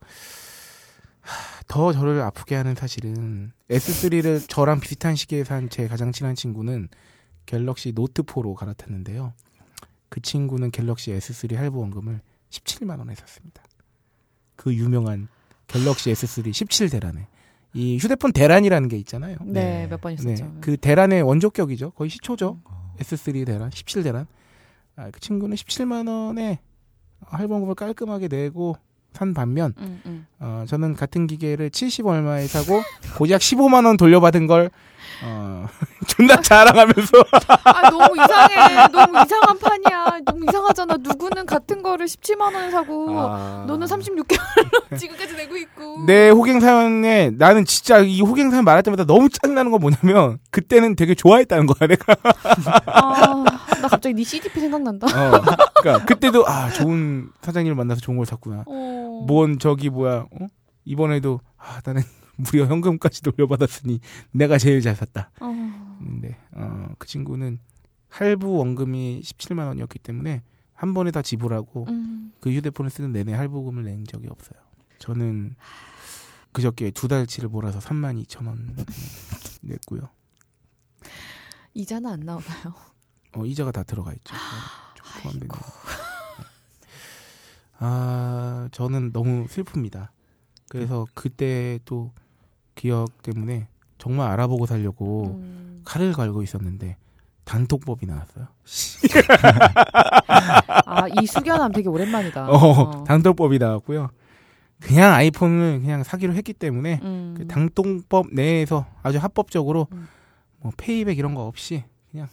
[1.21, 6.89] 하, 더 저를 아프게 하는 사실은 S3를 저랑 비슷한 시기에 산 제 가장 친한 친구는
[7.47, 9.33] 갤럭시 노트 4로 갈아탔는데요.
[10.11, 12.21] 그 친구는 갤럭시 S3 할부 원금을
[12.51, 13.63] 17만 원에 샀습니다.
[14.57, 15.27] 그 유명한
[15.67, 17.27] 갤럭시 S3 17 대란에
[17.75, 19.37] 이 휴대폰 대란이라는 게 있잖아요.
[19.45, 20.45] 네, 몇 번 있었죠.
[20.45, 21.91] 네, 그 대란의 원조격이죠.
[21.91, 22.61] 거의 시초죠.
[22.99, 24.27] S3 대란, 17 대란.
[24.97, 26.61] 아, 그 친구는 17만 원에
[27.23, 28.77] 할부금을 깔끔하게 내고
[29.15, 30.27] 산 반면 음, 음.
[30.41, 32.83] 어, 저는 같은 기계를 70 얼마에 사고
[33.17, 34.71] 고작 15만 원 돌려받은 걸
[35.23, 35.67] 어,
[36.09, 37.13] 존나 자랑하면서
[37.65, 38.89] 아 너무 이상해.
[38.91, 40.19] 너무 이상한 판이야.
[40.25, 40.97] 너무 이상하잖아.
[41.01, 43.65] 누구는 같은 거를 17만 원에 사고 아.
[43.67, 46.05] 너는 36개월로 지금까지 내고 있고.
[46.07, 50.97] 내 호갱 사연에 나는 진짜 이 호갱 사연 말할 때마다 너무 짜증나는 건 뭐냐면 그때는
[50.97, 53.24] 되게 좋아했다는 거야 내가 아, 나
[53.95, 55.07] 갑자기 네 CDP 생각난다.
[55.07, 55.41] 어,
[55.81, 59.25] 그러니까 그때도 아 좋은 사장님을 만나서 좋은 걸 샀구나 어.
[59.27, 60.47] 뭔 저기 뭐야 어?
[60.85, 62.03] 이번에도 아 나는
[62.37, 64.01] 무려 현금까지 돌려받았으니
[64.33, 65.97] 내가 제일 잘 샀다 어.
[65.99, 67.59] 근데 어, 그 친구는
[68.09, 72.33] 할부 원금이 17만 원이었기 때문에 한 번에 다 지불하고 음.
[72.41, 74.59] 그 휴대폰을 쓰는 내내 할부금을 낸 적이 없어요.
[74.99, 75.55] 저는
[76.53, 78.77] 그저께 두 달치를 몰아서 3만 2천 원
[79.63, 80.09] 냈고요.
[81.75, 82.75] 이자는 안 나오나요?
[83.37, 84.35] 어, 이자가 다 들어가 있죠.
[84.95, 85.49] 좀 포함되는.
[87.79, 90.09] 아, 저는 너무 슬픕니다.
[90.69, 92.13] 그래서 그때 또
[92.75, 93.69] 기억 때문에
[93.99, 95.83] 정말 알아보고 살려고 음.
[95.85, 96.97] 칼을 갈고 있었는데
[97.45, 98.47] 단톡법이 나왔어요.
[100.87, 102.49] 아, 이 수견함 되게 오랜만이다.
[102.51, 104.11] 어, 단톡법이 나왔고요.
[104.81, 107.35] 그냥 아이폰을 그냥 사기로 했기 때문에 음.
[107.37, 110.09] 그 당통법 내에서 아주 합법적으로 음.
[110.61, 112.29] 뭐 페이백 이런 거 없이 그냥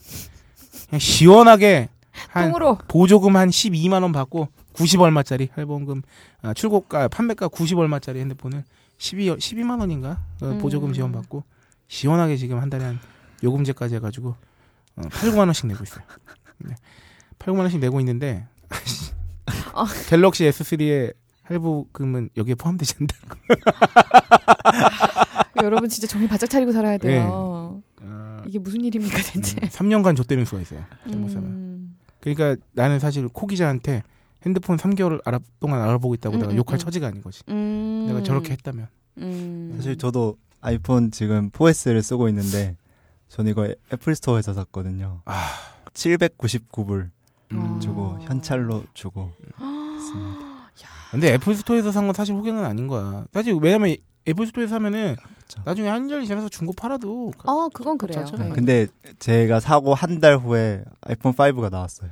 [0.91, 1.89] 그냥 시원하게
[2.29, 2.77] 한 똥으로.
[2.89, 6.01] 보조금 한 12만 원 받고 90 얼마짜리 할부금
[6.41, 8.65] 아, 출고가 판매가 90 얼마짜리 핸드폰을
[8.97, 10.57] 12 12만 원인가 어, 음.
[10.59, 11.43] 보조금 지원 받고
[11.87, 12.99] 시원하게 지금 한 달에 한
[13.41, 14.35] 요금제까지 해가지고
[14.97, 16.03] 어, 8, 9만 원씩 내고 있어요.
[16.57, 16.75] 네.
[17.39, 18.45] 8, 9만 원씩 내고 있는데
[19.73, 19.85] 어.
[20.09, 23.15] 갤럭시 S3의 할부금은 여기에 포함되지 않는다.
[25.63, 27.80] 여러분 진짜 정신 바짝 차리고 살아야 돼요.
[28.51, 29.55] 어, 이게 무슨 일입니까 대체?
[29.61, 30.83] 음, 3년간 좆되는 수가 있어요.
[31.09, 31.49] 잘못 사면.
[31.51, 31.97] 음.
[32.19, 34.03] 그러니까 나는 사실 코 기자한테
[34.45, 36.79] 핸드폰 3개월 알아, 동안 알아보고 있다고 음, 내가 음, 욕할 음.
[36.79, 37.41] 처지가 아닌 거지.
[37.49, 38.05] 음.
[38.07, 38.87] 내가 저렇게 했다면.
[39.19, 39.73] 음.
[39.77, 42.75] 사실 저도 아이폰 지금 4S를 쓰고 있는데
[43.29, 45.21] 전 이거 애플 스토어에서 샀거든요.
[45.25, 45.49] 아,
[45.93, 47.09] 799불
[47.53, 47.79] 음.
[47.79, 50.51] 주고 현찰로 주고 했습니다.
[51.11, 53.25] 근데 애플 스토어에서 산 건 사실 호갱은 아닌 거야.
[53.33, 53.95] 사실 왜냐면
[54.27, 55.61] 애플 스토어에서 사면은 그렇죠.
[55.65, 58.25] 나중에 한참이 지나서 중고 팔아도 어, 그건 그래요.
[58.37, 58.49] 네.
[58.49, 58.87] 근데
[59.19, 62.11] 제가 사고 한 달 후에 아이폰 5가 나왔어요.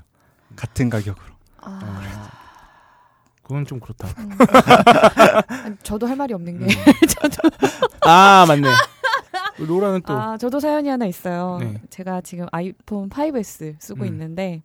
[0.56, 1.26] 같은 가격으로.
[1.62, 4.08] 아, 어, 그건 좀 그렇다.
[4.18, 4.30] 음.
[5.66, 6.70] 아니, 저도 할 말이 없는 게 음.
[7.22, 7.50] 저도
[8.02, 8.68] 아 맞네.
[9.60, 11.58] 로라는 또 아, 저도 사연이 하나 있어요.
[11.60, 11.82] 네.
[11.90, 14.08] 제가 지금 아이폰 5S 쓰고 음.
[14.08, 14.64] 있는데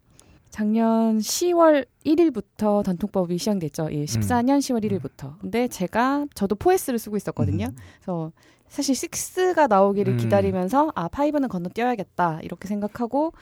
[0.55, 3.89] 작년 10월 1일부터 단통법이 시행됐죠.
[3.91, 5.37] 예, 14년 10월 1일부터.
[5.41, 7.67] 근데 제가 저도 4S를 쓰고 있었거든요.
[7.67, 7.77] 음.
[7.97, 8.31] 그래서
[8.69, 10.17] 사실 6가 나오기를 음.
[10.17, 12.39] 기다리면서 아, 5는 건너뛰어야겠다.
[12.45, 13.33] 이렇게 생각하고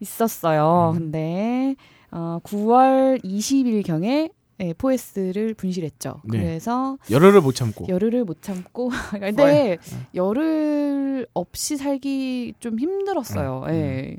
[0.00, 0.90] 있었어요.
[0.94, 0.98] 음.
[0.98, 1.76] 근데
[2.10, 6.20] 어, 9월 20일 경에 예, 4S를 분실했죠.
[6.24, 6.38] 네.
[6.38, 7.86] 그래서 열흘을 못 참고.
[7.86, 9.78] 열흘을 못 참고 근데 네.
[10.16, 13.66] 열흘 없이 살기 좀 힘들었어요.
[13.68, 14.16] 음, 예.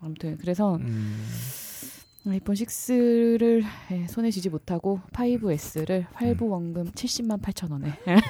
[0.00, 1.26] 아무튼 그래서 음,
[2.28, 7.92] 아이폰 6를 예, 손에 쥐지 못하고 5S를 활부 원금 70만 8천 원에.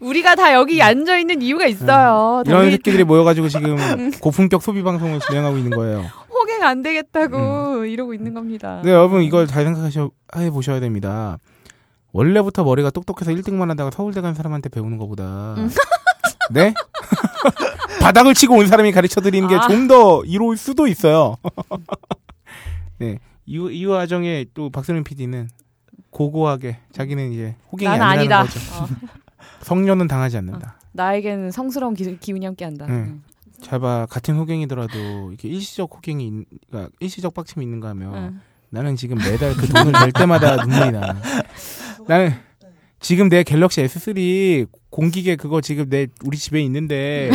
[0.00, 2.42] 우리가 다 여기 앉아 있는 이유가 있어요.
[2.44, 6.04] 이런 당연히 새끼들이 모여가지고 지금 고품격 소비 방송을 진행하고 있는 거예요.
[6.30, 8.82] 호갱 안 되겠다고 이러고 있는 겁니다.
[8.84, 11.38] 네, 여러분 이걸 잘 생각하셔 해 보셔야 됩니다.
[12.12, 15.70] 원래부터 머리가 똑똑해서 1등만 하다가 서울대 간 사람한테 배우는 것보다 음.
[16.50, 16.74] 네?
[18.06, 19.66] 바닥을 치고 온 사람이 가르쳐 드리는 게 아.
[19.68, 21.36] 좀더 이로울 수도 있어요.
[22.98, 23.18] 네.
[23.46, 25.48] 이, 이 와중에 또 박선민 PD는
[26.10, 28.42] 고고하게 자기는 이제 호갱이 난 아니라는 아니다.
[28.44, 28.82] 거죠.
[28.82, 28.88] 어,
[29.62, 30.78] 성녀는 당하지 않는다.
[30.92, 32.86] 나에게는 성스러운 기, 기운이 함께한다.
[32.86, 32.92] 네.
[32.92, 33.22] 음.
[33.62, 34.06] 잘 봐.
[34.08, 34.98] 같은 호갱이더라도
[35.30, 38.40] 이렇게 일시적 호갱이 있- 그러니까 일시적 빡침이 있는가 하면 응.
[38.70, 41.16] 나는 지금 매달 그 돈을 낼 때마다 눈물이 나.
[42.06, 42.34] 나는
[43.00, 47.30] 지금 내 갤럭시 S3 공기계 그거 지금 내 우리 집에 있는데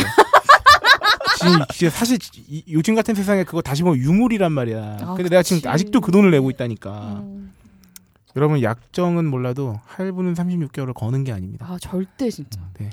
[1.42, 4.98] 지금 진짜 사실 이- 요즘 같은 세상에 그거 다시 보면 유물이란 말이야.
[5.02, 5.68] 아, 근데 내가 지금 그치.
[5.68, 7.20] 아직도 그 돈을 내고 있다니까.
[7.24, 7.52] 음.
[8.36, 11.66] 여러분 약정은 몰라도 할부는 36개월을 거는 게 아닙니다.
[11.68, 12.60] 아 절대 진짜.
[12.78, 12.88] 네.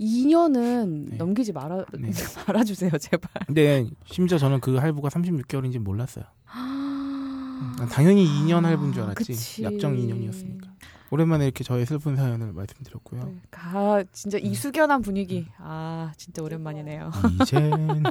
[0.00, 1.16] 2년은 네.
[1.16, 2.10] 넘기지 말아 네.
[2.46, 3.30] 말아주세요 제발.
[3.46, 6.24] 근데 심지어 저는 그 할부가 36개월인지 몰랐어요.
[7.78, 9.62] 난 당연히 2년 할부인 줄 알았지.
[9.62, 10.75] 약정 2년이었으니까.
[11.10, 13.24] 오랜만에 이렇게 저의 슬픈 사연을 말씀드렸고요.
[13.24, 13.34] 네.
[13.50, 15.46] 가 진짜 이 숙연한 분위기.
[15.58, 17.10] 아 진짜 오랜만이네요.
[17.42, 18.02] 이젠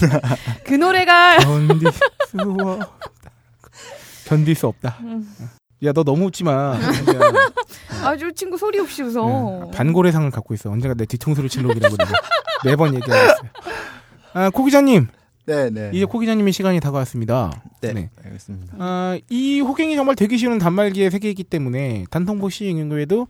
[0.64, 2.88] 그 노래가 견딜 수 없다.
[4.26, 4.98] 견딜 수 없다.
[5.00, 5.28] 음.
[5.84, 6.78] 야 너 너무 웃지 마.
[8.04, 9.64] 아주 친구 소리 없이 웃어.
[9.66, 9.70] 네.
[9.76, 10.70] 반고래상을 갖고 있어.
[10.70, 12.12] 언젠가 내 뒤통수를 칠 놈이라고 내가
[12.64, 13.50] 매번 얘기하고 있어요.
[14.34, 15.08] 아, 코 기자님,
[15.46, 15.90] 네, 네.
[15.92, 17.50] 이제 코 기자님의 시간이 다가왔습니다.
[17.82, 18.76] 네, 알겠습니다.
[18.78, 23.26] 아, 이 호갱이 정말 되기 쉬운 단말기의 세계이기 때문에 단통보 시행 외에도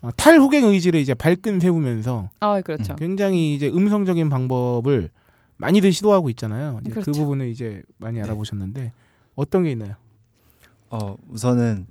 [0.00, 2.94] 어, 탈호갱 의지를 이제 발끈 세우면서 아 그렇죠.
[2.96, 5.10] 굉장히 이제 음성적인 방법을
[5.56, 6.78] 많이들 시도하고 있잖아요.
[6.82, 7.12] 이제 그 그렇죠.
[7.20, 8.22] 부분을 이제 많이 네.
[8.22, 8.92] 알아보셨는데
[9.34, 9.94] 어떤 게 있나요?
[10.88, 11.86] 어, 우선은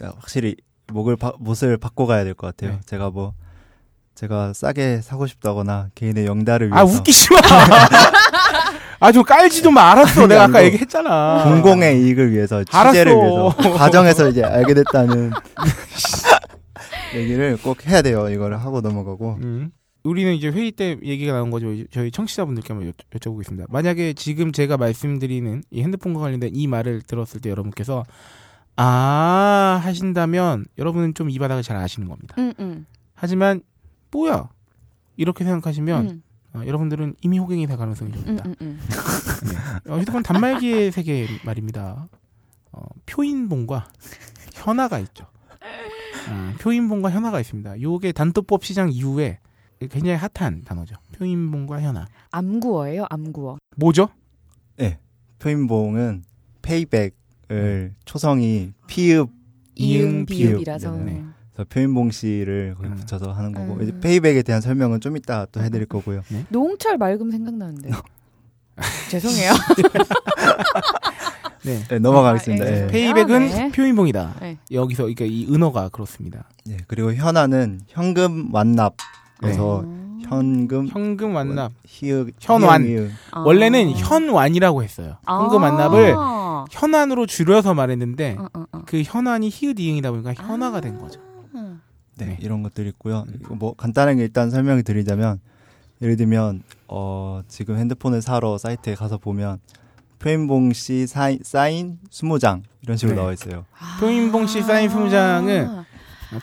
[0.00, 0.56] 확실히
[0.88, 2.76] 목을 바, 못을 바꿔 가야 될 것 같아요.
[2.76, 2.80] 네.
[2.86, 3.34] 제가 뭐
[4.14, 7.40] 제가 싸게 사고 싶다거나 개인의 영달을 아 위해서 웃기지 마.
[9.02, 9.90] 아 좀 깔지도 마.
[9.92, 10.26] 알았어.
[10.26, 11.44] 내가 아까 이거 얘기했잖아.
[11.44, 12.92] 공공의 이익을 위해서 알았어.
[12.92, 15.30] 취재를 위해서 과정에서 이제 알게 됐다는
[17.14, 18.28] 얘기를 꼭 해야 돼요.
[18.28, 19.70] 이거를 하고 넘어가고 음.
[20.04, 21.68] 우리는 이제 회의 때 얘기가 나온 거죠.
[21.90, 27.40] 저희 청취자분들께 한번 여, 쭤보겠습니다 만약에 지금 제가 말씀드리는 이 핸드폰과 관련된 이 말을 들었을
[27.40, 28.02] 때 여러분께서
[28.76, 32.34] 아 하신다면 여러분은 좀 이 바닥을 잘 아시는 겁니다.
[32.38, 32.86] 음, 음.
[33.14, 33.60] 하지만
[34.10, 34.48] 뭐야
[35.16, 36.22] 이렇게 생각하시면 음,
[36.54, 38.44] 어, 여러분들은 이미 호갱이 될 가능성이 좀 음, 있다.
[38.46, 38.80] 음, 음.
[39.88, 42.08] 어, 휴대폰 단말기의 세계 말입니다.
[42.72, 43.88] 어, 표인봉과
[44.54, 45.26] 현아가 있죠.
[46.30, 47.80] 어, 표인봉과 현아가 있습니다.
[47.80, 49.38] 요게 단통법 시작 이후에
[49.90, 50.96] 굉장히 핫한 단어죠.
[51.16, 52.06] 표인봉과 현아.
[52.30, 53.58] 암구어예요, 암구어.
[53.76, 54.08] 뭐죠?
[55.42, 56.22] 표인봉은
[56.62, 59.28] payback을 초성이 피읖
[59.74, 60.50] 이응 비읍.
[60.50, 60.96] 비읍이라서.
[60.98, 61.24] 네.
[61.62, 62.94] 그래서 표인봉 씨를 거기 음.
[62.96, 63.82] 붙여서 하는 거고 음.
[63.82, 66.22] 이제 payback에 대한 설명은 좀 이따 또 해드릴 거고요.
[66.48, 67.90] 노홍철 맑음 생각나는데.
[69.10, 69.52] 죄송해요.
[71.64, 71.78] 네.
[71.88, 72.64] 네, 넘어가겠습니다.
[72.64, 72.82] 아, 예.
[72.82, 72.86] 예.
[72.88, 73.70] 페이백은 네.
[73.70, 74.34] 표인봉이다.
[74.40, 74.58] 네.
[74.72, 76.44] 여기서 그러니까 이 은어가 그렇습니다.
[76.68, 78.96] 예, 그리고 현아는 현금 완납
[79.38, 80.20] 그래서 음.
[80.22, 81.72] 현금 현금 완납.
[81.86, 82.84] 희읍 현완.
[82.84, 83.10] 희읍.
[83.32, 83.40] 아.
[83.40, 85.18] 원래는 현완이라고 했어요.
[85.26, 86.14] 현금 완납을
[86.70, 88.82] 현안으로 줄여서 말했는데 어, 어, 어.
[88.86, 91.20] 그 현안이 히읗 이응이다 보니까 현아가 된 거죠.
[92.16, 92.38] 네, 네.
[92.40, 93.24] 이런 것들이 있고요.
[93.34, 95.40] 이거 뭐 간단하게 일단 설명을 드리자면
[96.00, 99.60] 예를 들면 어 지금 핸드폰을 사러 사이트에 가서 보면
[100.18, 103.20] 표인봉 씨 사인, 사인 20장 이런 식으로 네.
[103.20, 103.64] 나와 있어요.
[104.00, 105.84] 표인봉 씨 사인 20장은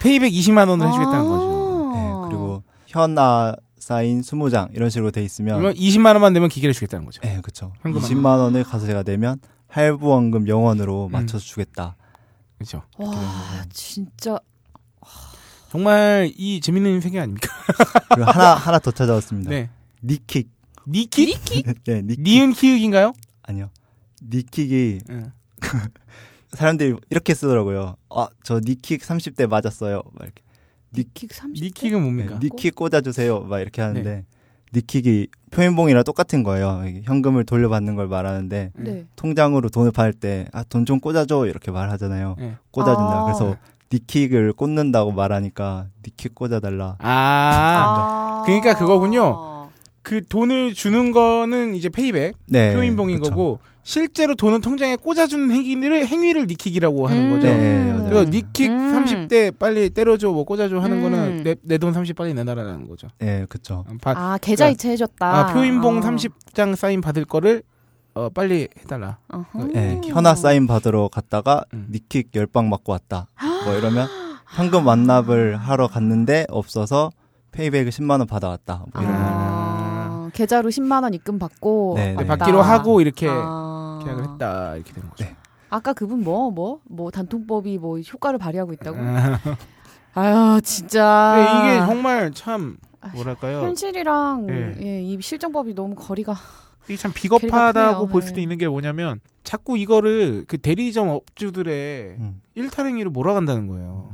[0.02, 1.91] 페이백 20만 원을 해주겠다는 거죠.
[1.93, 7.06] 네, 그리고 현아 사인 20장 이런 식으로 돼 있으면 그러면 20만 원만 내면 기계를 주겠다는
[7.06, 7.22] 거죠.
[7.22, 7.74] 네, 그렇죠.
[7.82, 11.12] 현금 20만 원을 가서 제가 내면 할부원금 0원으로 음.
[11.12, 11.95] 맞춰서 주겠다.
[12.58, 12.84] 그렇죠.
[12.98, 14.39] 와, 진짜.
[15.69, 17.47] 정말 이 재밌는 세계 아닙니까?
[18.13, 19.49] 그리고 하나 하나 더 찾아왔습니다.
[19.49, 19.69] 네.
[20.03, 20.49] 니킥.
[20.88, 21.38] 니킥?
[21.86, 22.21] 네, 니킥.
[22.21, 23.13] 니은 키읔인가요?
[23.43, 23.69] 아니요.
[24.23, 25.32] 니킥이 응.
[26.53, 27.95] 사람들이 이렇게 쓰더라고요.
[28.10, 30.01] 아, 저 니킥 30대 맞았어요.
[30.13, 30.41] 막 이렇게.
[30.95, 31.63] 니킥 30.
[31.63, 32.39] 니킥은 뭡니까?
[32.39, 33.41] 네, 니킥 꽂아 주세요.
[33.41, 34.25] 막 이렇게 하는데
[34.73, 36.84] 니킥이 표인봉이랑 똑같은 거예요.
[37.03, 39.05] 현금을 돌려받는 걸 말하는데 네.
[39.15, 42.36] 통장으로 돈을 받을 때 아 돈 좀 꽂아줘 이렇게 말하잖아요.
[42.39, 42.55] 네.
[42.71, 43.19] 꽂아준다.
[43.21, 43.23] 아.
[43.25, 43.55] 그래서
[43.91, 46.95] knee kick을 꽂는다고 말하니까 knee kick 꽂아달라.
[46.99, 48.43] 아, 아.
[48.45, 49.69] 그러니까 그거군요.
[50.02, 52.73] 그 돈을 주는 거는 이제 payback, 네.
[52.73, 53.30] 표인봉인 그쵸.
[53.32, 57.36] 거고 실제로 돈은 통장에 꽂아주는 행위를 행위를 knee kick이라고 하는 음.
[57.36, 57.47] 거죠.
[57.47, 58.04] 네, 맞아요.
[58.10, 59.04] 그래서 knee kick 음.
[59.06, 61.02] 30대 빨리 때려줘, 뭐 꽂아줘 하는 음.
[61.04, 63.08] 거는 내돈30 빨리 내놔라는 거죠.
[63.19, 63.84] 네, 그쵸.
[64.02, 65.25] 바- 아, 계좌 이체 해줬다.
[65.49, 66.02] 아, 표인봉 어.
[66.02, 67.63] 30장 사인 받을 거를
[68.15, 69.17] 어, 빨리 해달라.
[69.32, 69.65] 어허.
[69.73, 71.88] 네, 현아 사인 받으러 갔다가 음.
[71.91, 73.28] 니킥 10방 맞고 왔다.
[73.65, 74.08] 뭐 이러면
[74.48, 77.12] 현금 완납을 하러 갔는데 없어서
[77.52, 78.86] 페이백을 10만 원 받아왔다.
[78.93, 79.19] 뭐 이런 거.
[79.22, 82.26] 아, 계좌로 10만 원 입금 받고 네, 네, 네.
[82.26, 84.00] 받기로 하고 이렇게 아.
[84.04, 85.26] 계약을 했다 이렇게 되는 거죠.
[85.26, 85.36] 네.
[85.69, 88.98] 아까 그분 뭐 뭐뭐 단통법이 뭐 효과를 발휘하고 있다고?
[89.00, 89.39] 아,
[90.15, 91.34] 아유 진짜.
[91.36, 92.78] 근데 이게 정말 참
[93.13, 93.62] 뭐랄까요?
[93.62, 94.76] 현실이랑 네.
[94.82, 96.36] 예, 이 실정법이 너무 거리가
[96.87, 98.07] 이게 참 비겁하다고.
[98.07, 98.27] 볼 네.
[98.27, 102.41] 수도 있는 게 뭐냐면 자꾸 이거를 그 대리점 업주들의 음.
[102.55, 104.09] 일탈행위로 몰아간다는 거예요.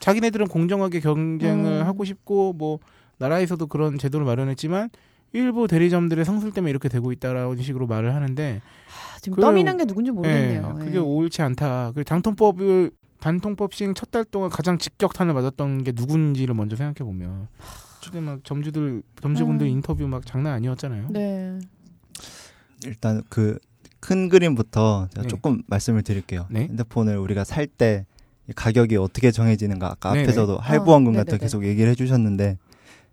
[0.00, 1.86] 자기네들은 공정하게 경쟁을 음.
[1.86, 2.78] 하고 싶고 뭐
[3.18, 4.90] 나라에서도 그런 제도를 마련했지만
[5.32, 9.84] 일부 대리점들의 성술 때문에 이렇게 되고 있다라는 식으로 말을 하는데 아, 지금 그- 떠미는 게
[9.84, 10.74] 누군지 예, 모르겠네요.
[10.78, 10.98] 그게 예.
[10.98, 11.92] 옳지 않다.
[11.94, 17.48] 그 단통법을 단통법 시행 첫 달 동안 가장 직격탄을 맞았던 게 누군지를 먼저 생각해 보면
[18.02, 19.70] 그때 막 점주들 점주분들 음.
[19.70, 21.08] 인터뷰 막 장난 아니었잖아요.
[21.10, 21.58] 네.
[22.86, 23.58] 일단 그
[24.00, 25.28] 큰 그림부터 제가 네.
[25.28, 26.46] 조금 말씀을 드릴게요.
[26.50, 26.62] 네.
[26.62, 28.02] 핸드폰을 우리가 살때이
[28.54, 30.24] 가격이 어떻게 정해지는가 아까 네네.
[30.24, 31.44] 앞에서도 할부원금 어, 같은 거 네네네.
[31.44, 32.58] 계속 얘기를 해주셨는데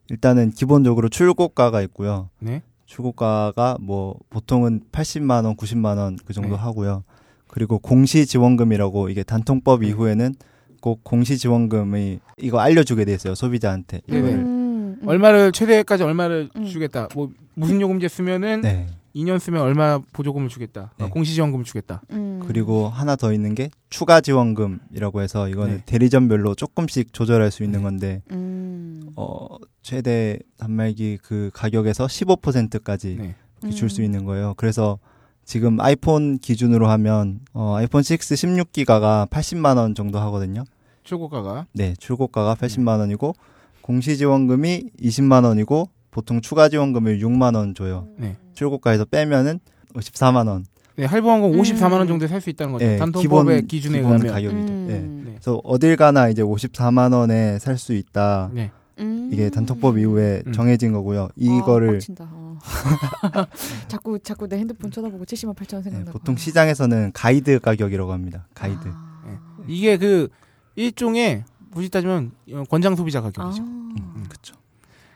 [0.09, 2.29] 일단은 기본적으로 출고가가 있고요.
[2.39, 2.61] 네.
[2.85, 6.55] 출고가가 뭐 보통은 80만 원, 90만 원 그 정도 네.
[6.55, 7.03] 하고요.
[7.47, 9.87] 그리고 공시 지원금이라고 이게 단통법 네.
[9.87, 10.35] 이후에는
[10.81, 14.01] 꼭 공시 지원금이 이거 알려주게 돼 있어요 소비자한테.
[14.07, 15.07] 이거를 음, 음.
[15.07, 16.65] 얼마를 최대까지 얼마를 음.
[16.65, 17.07] 주겠다.
[17.15, 20.91] 뭐 무슨 요금제 쓰면은 네 2년 쓰면 얼마 보조금을 주겠다.
[20.97, 21.05] 네.
[21.05, 22.01] 어, 공시지원금을 주겠다.
[22.11, 22.43] 음.
[22.45, 25.83] 그리고 하나 더 있는 게 추가 지원금이라고 해서 이거는 네.
[25.85, 27.83] 대리점별로 조금씩 조절할 수 있는 네.
[27.83, 29.09] 건데 음.
[29.15, 29.47] 어
[29.81, 33.17] 최대 단말기 그 가격에서 15%까지
[33.61, 33.69] 네.
[33.71, 34.05] 줄수 음.
[34.05, 34.53] 있는 거예요.
[34.57, 34.99] 그래서
[35.45, 40.65] 지금 아이폰 기준으로 하면 어, 아이폰 6 16기가가 80만 원 정도 하거든요.
[41.03, 43.35] 출고가가 네, 출고가가 80만 원이고
[43.81, 48.07] 공시 지원금이 20만 원이고 보통 추가 지원금을 6만 원 줘요.
[48.17, 48.37] 네.
[48.53, 49.59] 출고가에서 빼면은
[49.95, 50.65] 54만 원.
[50.95, 51.59] 네, 할부원금 음.
[51.61, 52.85] 54만 원 정도에 살 수 있다는 거죠.
[52.85, 54.33] 네, 단통법의 기본 기준에 기본 의하면.
[54.33, 54.73] 가격이죠.
[54.73, 54.87] 음.
[54.87, 54.99] 네.
[55.01, 55.31] 네.
[55.33, 58.49] 그래서 어딜 가나 이제 54만 원에 살 수 있다.
[58.53, 58.71] 네.
[58.99, 59.29] 음.
[59.33, 60.53] 이게 단톡법 이후에 음.
[60.53, 61.23] 정해진 거고요.
[61.25, 62.29] 아, 이거를 빡친다.
[62.31, 62.57] 어.
[63.89, 66.11] 자꾸 자꾸 내 핸드폰 쳐다보고 70만 8천 원 네, 생각나.
[66.13, 68.47] 보통 시장에서는 가이드 가격이라고 합니다.
[68.53, 68.87] 가이드.
[68.87, 69.21] 아.
[69.27, 69.33] 네.
[69.67, 70.29] 이게 그
[70.77, 73.23] 일종의 굳이 따지면 어, 권장 소비자 아.
[73.23, 73.63] 가격이죠.
[73.63, 74.55] 음, 그렇죠.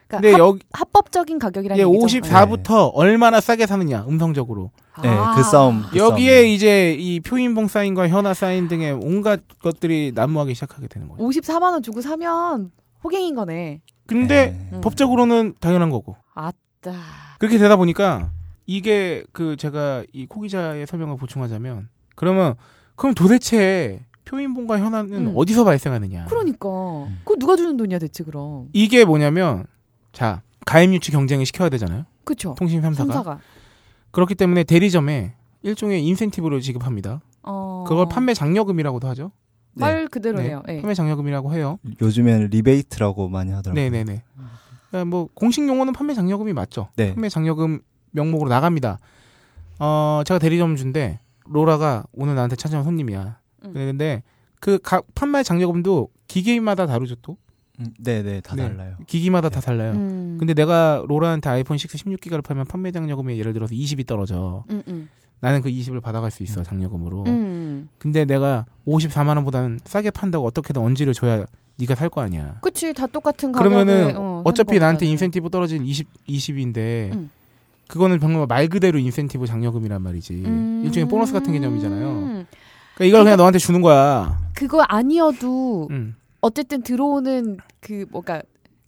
[0.09, 2.17] 그러니까 근데 합, 여기 합법적인 가격이라는 이게 얘기죠.
[2.19, 5.35] 54부터 얼마나 싸게 사느냐 음성적으로 네, 아.
[5.35, 5.83] 그 싸움.
[5.91, 6.45] 그 여기에 싸움.
[6.47, 11.23] 이제 이 표인봉 사인과 현화 사인 등의 온갖 것들이 난무하기 시작하게 되는 거예요.
[11.29, 12.71] 54만 원 주고 사면
[13.03, 13.81] 호갱인 거네.
[14.07, 14.69] 근데 네.
[14.73, 14.81] 음.
[14.81, 16.91] 법적으로는 당연한 거고 아따.
[17.37, 18.31] 그렇게 되다 보니까
[18.65, 22.55] 이게 그 제가 이 코 기자의 설명을 보충하자면 그러면
[22.95, 25.33] 그럼 도대체 표인봉과 현아는 음.
[25.35, 26.25] 어디서 발생하느냐?
[26.25, 26.67] 그러니까.
[27.23, 28.67] 그거 누가 주는 돈이야 대체 그럼.
[28.73, 29.65] 이게 뭐냐면
[30.19, 32.03] 자 가입 유치 경쟁을 시켜야 되잖아요.
[32.25, 32.53] 그쵸.
[32.57, 33.39] 통신 3사가 삼사가.
[34.11, 37.21] 그렇기 때문에 대리점에 일종의 인센티브를 지급합니다.
[37.43, 37.85] 어.
[37.87, 39.31] 그걸 판매 장려금이라고도 하죠.
[39.75, 39.85] 네.
[39.85, 40.63] 말 그대로네요.
[40.67, 40.81] 네, 예.
[40.81, 41.79] 판매 장려금이라고 해요.
[42.01, 43.81] 요즘에는 리베이트라고 많이 하더라고요.
[43.81, 44.23] 네네네.
[44.89, 46.89] 그러니까 뭐 공식 용어는 판매 장려금이 맞죠.
[46.97, 47.13] 네.
[47.13, 47.79] 판매 장려금
[48.11, 48.99] 명목으로 나갑니다.
[49.79, 53.37] 어 제가 대리점 준데 로라가 오늘 나한테 찾아온 손님이야.
[53.63, 53.73] 음.
[53.73, 54.23] 근데
[54.59, 57.37] 그 가, 판매 장려금도 기기마다 다르죠 또.
[57.79, 58.63] 음, 네네 다 네.
[58.63, 58.95] 달라요.
[59.07, 59.93] 기기마다 다 달라요.
[59.93, 60.35] 음.
[60.39, 64.63] 근데 내가 로라한테 아이폰 6 16기가를 팔면 판매 장려금이 예를 들어서 20이 떨어져.
[64.69, 65.09] 음, 음.
[65.41, 67.23] 나는 그 20을 받아갈 수 있어 장려금으로.
[67.27, 67.87] 음.
[67.97, 71.45] 근데 내가 54만 원보다는 싸게 판다고 어떻게든 언지를 줘야
[71.77, 72.57] 네가 살 거 아니야.
[72.61, 75.05] 그치 다 똑같은 가격에 그러면은 어, 어, 차피 나한테.
[75.05, 77.29] 인센티브 떨어진 20 20인데 음.
[77.87, 80.43] 그거는 정말 말 그대로 인센티브 장려금이란 말이지.
[80.45, 80.81] 음.
[80.85, 82.09] 일종의 보너스 같은 개념이잖아요.
[82.95, 84.37] 그러니까 이걸 그냥 너한테 주는 거야.
[84.53, 86.15] 그거 아니어도 음.
[86.41, 88.41] 어쨌든 들어오는 그 뭐가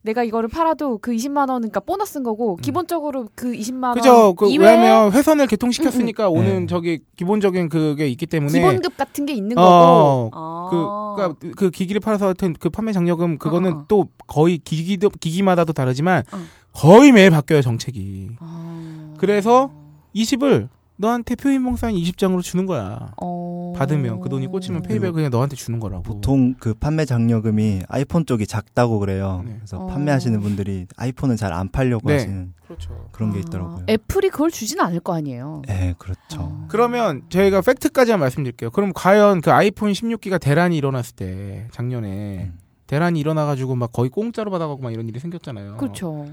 [0.04, 3.96] 내가 이거를 팔아도 그 20만 원은 그러니까 보너스인 거고 기본적으로 그 20만 원 음.
[3.96, 4.34] 그죠?
[4.34, 6.40] 그 이외에 왜냐면 회선을 개통시켰으니까 음, 음.
[6.40, 6.66] 오는 네.
[6.66, 10.68] 저기 기본적인 그게 있기 때문에 기본급 같은 게 있는 어, 거고 아.
[10.72, 13.86] 그, 그러니까 그 기기를 팔아서 하여튼 그 판매 장려금 그거는 어, 어.
[13.88, 16.40] 또 거의 기기도 기기마다도 다르지만 어.
[16.74, 18.38] 거의 매일 바뀌어요 정책이.
[18.40, 19.14] 아.
[19.18, 19.72] 그래서
[20.16, 20.70] 20을
[21.02, 23.12] 너한테 표인봉 사인 20장으로 주는 거야.
[23.22, 23.74] 어.
[23.76, 26.04] 받으면 그 돈이 꽂히면 페이백 그냥 너한테 주는 거라고.
[26.04, 29.42] 보통 그 판매 장려금이 아이폰 쪽이 작다고 그래요.
[29.44, 29.56] 네.
[29.58, 29.88] 그래서 어.
[29.88, 32.14] 판매하시는 분들이 아이폰은 잘 안 팔려고 네.
[32.14, 33.10] 하시는 그렇죠.
[33.12, 33.86] 그런 게 아, 있더라고요.
[33.90, 35.64] 애플이 그걸 주진 않을 거 아니에요.
[35.68, 36.40] 네, 그렇죠.
[36.40, 36.66] 어.
[36.70, 38.70] 그러면 저희가 팩트까지만 말씀드릴게요.
[38.70, 42.60] 그럼 과연 그 아이폰 16기가 대란이 일어났을 때 작년에 음.
[42.88, 45.78] 대란이 일어나가지고 막 거의 공짜로 받아가고 막 이런 일이 생겼잖아요.
[45.78, 46.28] 그렇죠.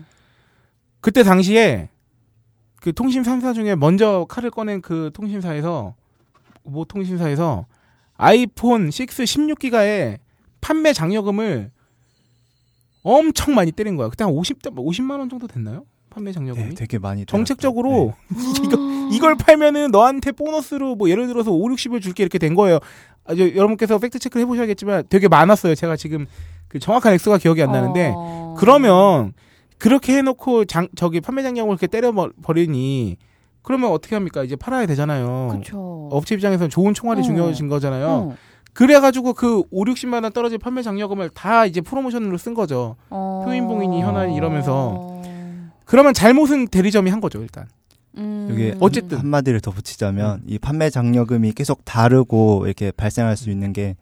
[1.00, 1.88] 그때 당시에
[2.88, 5.94] 그 통신 3사 중에 먼저 칼을 꺼낸 그 통신사에서
[6.62, 7.66] 모 통신사에서
[8.16, 10.20] 아이폰 6 16기가의
[10.62, 11.70] 판매 장려금을
[13.02, 14.08] 엄청 많이 때린 거야.
[14.08, 15.84] 그때 한 50, 50만 원 정도 됐나요?
[16.08, 16.70] 판매 장려금이?
[16.70, 18.62] 네, 되게 많이 정책적으로 들었죠.
[18.64, 22.78] 이거 이걸 팔면은 너한테 보너스로 뭐 예를 들어서 5, 60을 줄게 이렇게 된 거예요.
[23.26, 25.74] 아, 저, 여러분께서 팩트 체크를 해보셔야겠지만 되게 많았어요.
[25.74, 26.24] 제가 지금
[26.68, 28.54] 그 정확한 액수가 기억이 안 나는데 어.
[28.56, 29.34] 그러면
[29.78, 32.12] 그렇게 해놓고 장 저기 판매 장려금을 이렇게 때려
[32.42, 33.16] 버리니
[33.62, 34.44] 그러면 어떻게 합니까?
[34.44, 35.48] 이제 팔아야 되잖아요.
[35.50, 36.08] 그렇죠.
[36.10, 37.22] 업체 입장에서는 좋은 총알이 어.
[37.22, 38.06] 중요해진 거잖아요.
[38.08, 38.36] 어.
[38.72, 42.96] 그래가지고 그 5, 60만 원 떨어진 판매 장려금을 다 이제 프로모션으로 쓴 거죠.
[43.10, 43.42] 어.
[43.44, 45.20] 표인봉이니 현안이 이러면서.
[45.84, 47.66] 그러면 잘못은 대리점이 한 거죠 일단.
[48.16, 48.48] 음.
[48.50, 49.18] 여기 어쨌든.
[49.18, 53.96] 한마디를 덧붙이자면 이 판매 장려금이 계속 다르고 이렇게 발생할 수 있는 게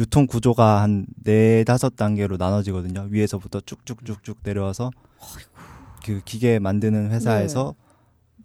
[0.00, 3.06] 유통 구조가 한 네 다섯 단계로 나눠지거든요.
[3.10, 4.90] 위에서부터 쭉쭉쭉쭉 내려와서
[6.04, 7.74] 그 기계 만드는 회사에서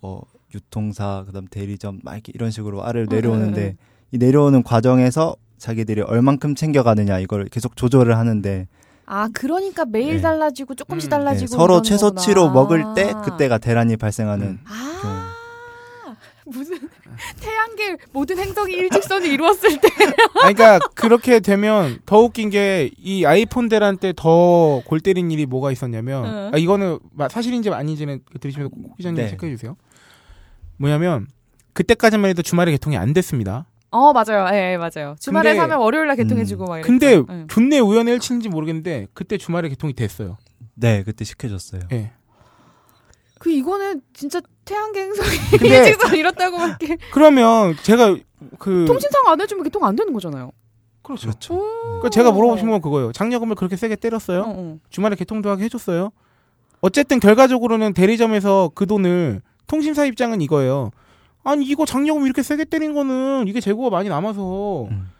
[0.01, 3.77] 뭐 유통사 그다음 대리점 막 이렇게 이런 식으로 아래로 음, 내려오는데 음, 음.
[4.11, 8.67] 이 내려오는 과정에서 자기들이 얼만큼 챙겨가느냐 이걸 계속 조절을 하는데
[9.05, 10.21] 아 그러니까 매일 네.
[10.21, 11.11] 달라지고 조금씩 음.
[11.11, 12.51] 달라지고 네, 서로 최소치로.
[12.51, 14.59] 먹을 때 그때가 대란이 발생하는 음.
[14.65, 15.15] 아 경우.
[16.45, 16.77] 무슨
[17.41, 19.87] 태양계 모든 행성이 일직선을 이루었을 때.
[20.43, 25.45] 아니, 그러니까 그렇게 되면 더 웃긴 게 이 아이폰 대란 때 더 골 때린 일이
[25.45, 26.51] 뭐가 있었냐면 응.
[26.53, 29.29] 아, 이거는 마- 사실인지 아닌지는 들으시면서 꼭 기자님 네.
[29.29, 29.75] 체크해 주세요.
[30.77, 31.27] 뭐냐면
[31.73, 33.65] 그때까지만 해도 주말에 개통이 안 됐습니다.
[33.91, 35.15] 어 맞아요, 예, 예, 맞아요.
[35.19, 36.81] 주말에 근데- 사면 월요일 날 개통해주고 막.
[36.81, 37.25] 근데 이랬죠.
[37.29, 37.47] 응.
[37.49, 40.37] 존내 우연의 일치인지 모르겠는데 그때 주말에 개통이 됐어요.
[40.73, 41.81] 네, 그때 시켜줬어요.
[41.93, 42.11] 예.
[43.39, 45.29] 그 이거는 진짜 태양계 행성이
[45.61, 48.15] 일직선 이뤘다고밖에 그러면 제가
[48.59, 50.51] 그 통신상 안 해주면 개통 안 되는 거잖아요.
[51.03, 51.27] 그렇죠.
[51.27, 51.55] 그렇죠.
[51.55, 53.11] 그러니까 제가 물어보신 건 그거예요.
[53.11, 54.41] 장려금을 그렇게 세게 때렸어요.
[54.41, 54.77] 어, 어.
[54.89, 56.11] 주말에 개통도 하게 해줬어요.
[56.81, 60.91] 어쨌든 결과적으로는 대리점에서 그 돈을 통신사 입장은 이거예요.
[61.43, 65.11] 아니 이거 장려금 이렇게 세게 때린 거는 이게 재고가 많이 남아서 음.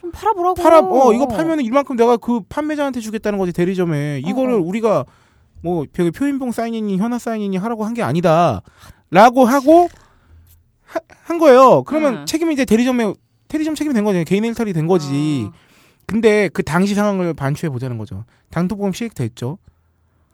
[0.00, 0.54] 좀 팔아보라고.
[0.54, 4.58] 팔아 어 이거 팔면 은 이만큼 내가 그 판매자한테 주겠다는 거지 대리점에 이거를 어.
[4.58, 5.04] 우리가
[5.64, 9.88] 뭐 표인봉 사인이니 현화 사인이니 하라고 한 게 아니다라고 하고
[10.84, 11.82] 하- 한 거예요.
[11.84, 12.26] 그러면 음.
[12.26, 13.14] 책임이 이제 대리점에
[13.48, 14.22] 대리점 책임이 된 거죠.
[14.24, 15.46] 개인 일탈이 된 거지.
[15.48, 15.52] 어.
[16.06, 18.24] 근데 그 당시 상황을 반추해 보자는 거죠.
[18.50, 19.56] 당토보험 시액됐죠.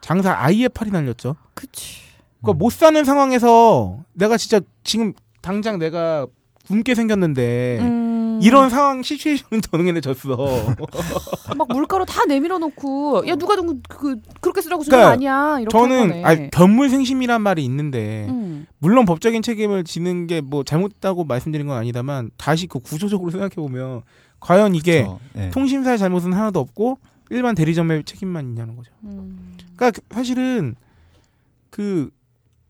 [0.00, 1.36] 장사 아예 팔이 날렸죠.
[1.54, 2.00] 그치.
[2.42, 5.12] 그러니까 못 사는 상황에서 내가 진짜 지금
[5.42, 6.26] 당장 내가
[6.66, 8.09] 굶게 생겼는데 음.
[8.40, 10.36] 이런 상황 시츄에이션은 전응해내 졌어.
[11.56, 15.60] 막 물가로 다 내밀어 놓고 야 누가 그, 그 그렇게 쓰라고 주는 그러니까 거 아니야
[15.60, 16.24] 이렇게 한 저는.
[16.24, 18.66] 아, 견물생심이란 말이 있는데 음.
[18.78, 24.02] 물론 법적인 책임을 지는 게 뭐 잘못다고 말씀드린 건 아니다만 다시 그 구조적으로 생각해 보면
[24.40, 25.20] 과연 이게 그렇죠.
[25.34, 25.50] 네.
[25.50, 28.90] 통신사의 잘못은 하나도 없고 일반 대리점의 책임만 있냐는 거죠.
[29.04, 29.54] 음.
[29.76, 30.74] 그러니까 그- 사실은
[31.70, 32.10] 그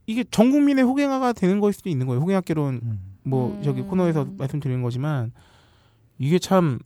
[0.06, 2.20] 이게 전 국민의 호갱화가 되는 거일 수도 있는 거예요.
[2.20, 3.00] 호갱학개론 음.
[3.22, 3.62] 뭐 음.
[3.62, 5.32] 저기 코너에서 말씀드리는 거지만
[6.20, 6.78] 이게 참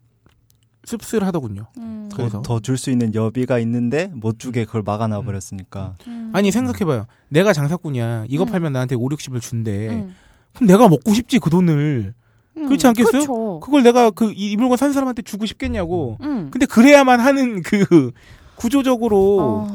[0.84, 1.66] 씁쓸하더군요.
[1.78, 2.08] 음.
[2.14, 5.94] 그래서 더 줄 수 있는 여비가 있는데 못 주게 그걸 막아놔 버렸으니까.
[6.06, 6.30] 음.
[6.34, 7.06] 아니 생각해봐요.
[7.28, 8.26] 내가 장사꾼이야.
[8.28, 8.48] 이거 음.
[8.48, 9.88] 팔면 나한테 5, 60을 준대.
[9.88, 10.14] 음.
[10.54, 12.14] 그럼 내가 먹고 싶지 그 돈을.
[12.56, 12.66] 음.
[12.66, 13.12] 그렇지 않겠어요?
[13.12, 13.60] 그렇죠.
[13.60, 16.18] 그걸 내가 그 이 물건 산 사람한테 주고 싶겠냐고.
[16.20, 16.50] 음.
[16.50, 18.12] 근데 그래야만 하는 그
[18.56, 19.68] 구조적으로 어.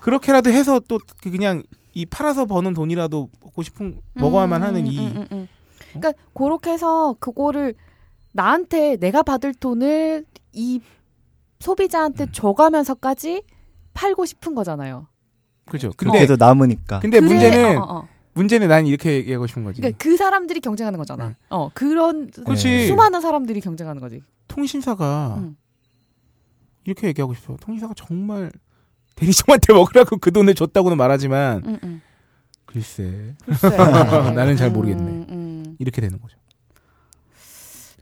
[0.00, 1.62] 그렇게라도 해서 또그 그냥
[1.94, 5.48] 이 팔아서 버는 돈이라도 먹고 싶은 먹어야만 음, 하는 음, 이 음, 음, 음.
[5.92, 7.74] 그러니까 그렇게 해서 그거를
[8.32, 10.80] 나한테 내가 받을 돈을 이
[11.60, 12.28] 소비자한테 음.
[12.32, 13.42] 줘가면서까지
[13.94, 15.06] 팔고 싶은 거잖아요.
[15.66, 15.92] 그죠.
[15.96, 17.00] 그렇게 근데 해도 남으니까.
[17.00, 18.08] 근데 그래- 문제는 어, 어, 어.
[18.34, 19.80] 문제는 난 이렇게 얘기하고 싶은 거지.
[19.80, 21.28] 그러니까 그 사람들이 경쟁하는 거잖아.
[21.28, 21.34] 음.
[21.50, 22.88] 어 그런 그렇지.
[22.88, 24.22] 수많은 사람들이 경쟁하는 거지.
[24.48, 25.56] 통신사가 음.
[26.84, 27.56] 이렇게 얘기하고 싶어.
[27.60, 28.50] 통신사가 정말
[29.14, 32.02] 대리점한테 먹으라고 그 돈을 줬다고는 말하지만 음, 음.
[32.64, 33.68] 글쎄 글쎄.
[34.34, 35.74] 나는 잘 모르겠네.
[35.78, 36.38] 이렇게 되는 거죠.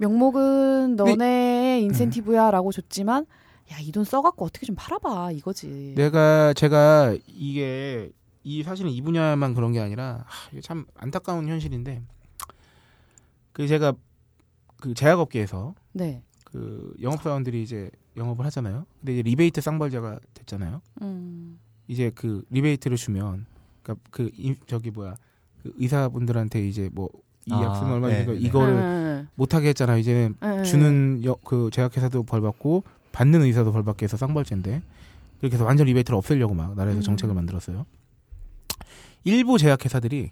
[0.00, 3.26] 명목은 근데- 너네 인센티브야라고 줬지만
[3.72, 5.92] 야 이 돈 써갖고 어떻게 좀 팔아봐 이거지.
[5.96, 8.10] 내가 제가 이게
[8.42, 12.02] 이 사실은 이 분야만 그런 게 아니라 하, 이게 참 안타까운 현실인데
[13.52, 13.92] 그 제가
[14.80, 16.22] 그 제약업계에서 네.
[16.44, 18.86] 그 영업사원들이 이제 영업을 하잖아요.
[19.00, 20.80] 근데 이제 리베이트 쌍벌자가 됐잖아요.
[21.02, 21.60] 음.
[21.86, 23.46] 이제 그 리베이트를 주면
[23.82, 25.14] 그러니까 그 이- 저기 뭐야
[25.62, 27.08] 그 의사분들한테 이제 뭐
[27.46, 28.38] 이 아, 약품 얼마 네, 주니까 네.
[28.38, 29.96] 이거를 음, 못하게 했잖아.
[29.96, 30.64] 이제는 음, 음.
[30.64, 34.82] 주는 여, 그 제약회사도 벌 받고 받는 의사도 벌 받게 해서 쌍벌제인데
[35.40, 37.02] 이렇게 해서 완전 리베이트를 없애려고 막 나라에서 음.
[37.02, 37.86] 정책을 만들었어요.
[39.24, 40.30] 일부 제약회사들이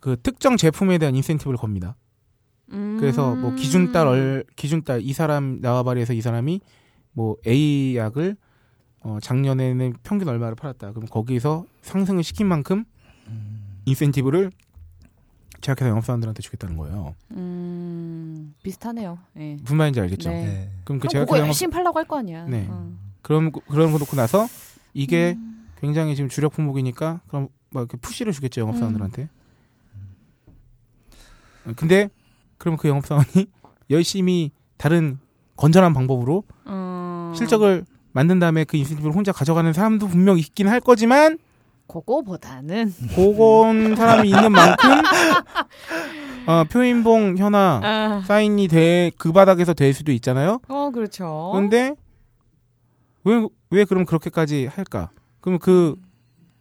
[0.00, 1.96] 그 특정 제품에 대한 인센티브를 겁니다.
[2.72, 2.96] 음.
[2.98, 6.60] 그래서 뭐 기준달 얼 기준달 이 사람 나와 발휘해서 이 사람이
[7.12, 8.36] 뭐 A 약을
[9.00, 10.92] 어 작년에는 평균 얼마를 팔았다.
[10.92, 12.84] 그럼 거기서 상승을 시킨 만큼
[13.84, 14.50] 인센티브를
[15.62, 17.14] 제약회사 영업사원들한테 주겠다는 거예요.
[17.30, 19.18] 음, 비슷하네요.
[19.38, 19.56] 예.
[19.62, 20.28] 무슨 말인지 알겠죠?
[20.28, 20.44] 네.
[20.44, 20.70] 네.
[20.84, 22.44] 그럼 그 그럼 제약회사 그거 영업 열심히 팔라고 할 거 아니야.
[22.46, 22.66] 네.
[22.68, 22.92] 어.
[23.22, 24.46] 그런 거- 그런 거 놓고 나서
[24.92, 25.68] 이게 음.
[25.80, 29.28] 굉장히 지금 주력 품목이니까 그럼 막 이렇게 푸시를 주겠죠 영업사원들한테.
[31.76, 32.08] 근데
[32.58, 33.24] 그럼 그 영업사원이
[33.90, 35.18] 열심히 다른
[35.56, 37.32] 건전한 방법으로 음.
[37.36, 41.38] 실적을 만든 다음에 그 인센티브를 혼자 가져가는 사람도 분명 있긴 할 거지만
[41.86, 44.90] 그거보다는 그건 사람이 있는 만큼
[46.46, 50.60] 어, 표인봉 현화 아, 사인이 돼그 바닥에서 될 수도 있잖아요.
[50.68, 51.50] 어 그렇죠.
[51.52, 51.94] 그런데
[53.24, 55.10] 왜 왜 그럼 그렇게까지 할까?
[55.40, 55.96] 그러면 그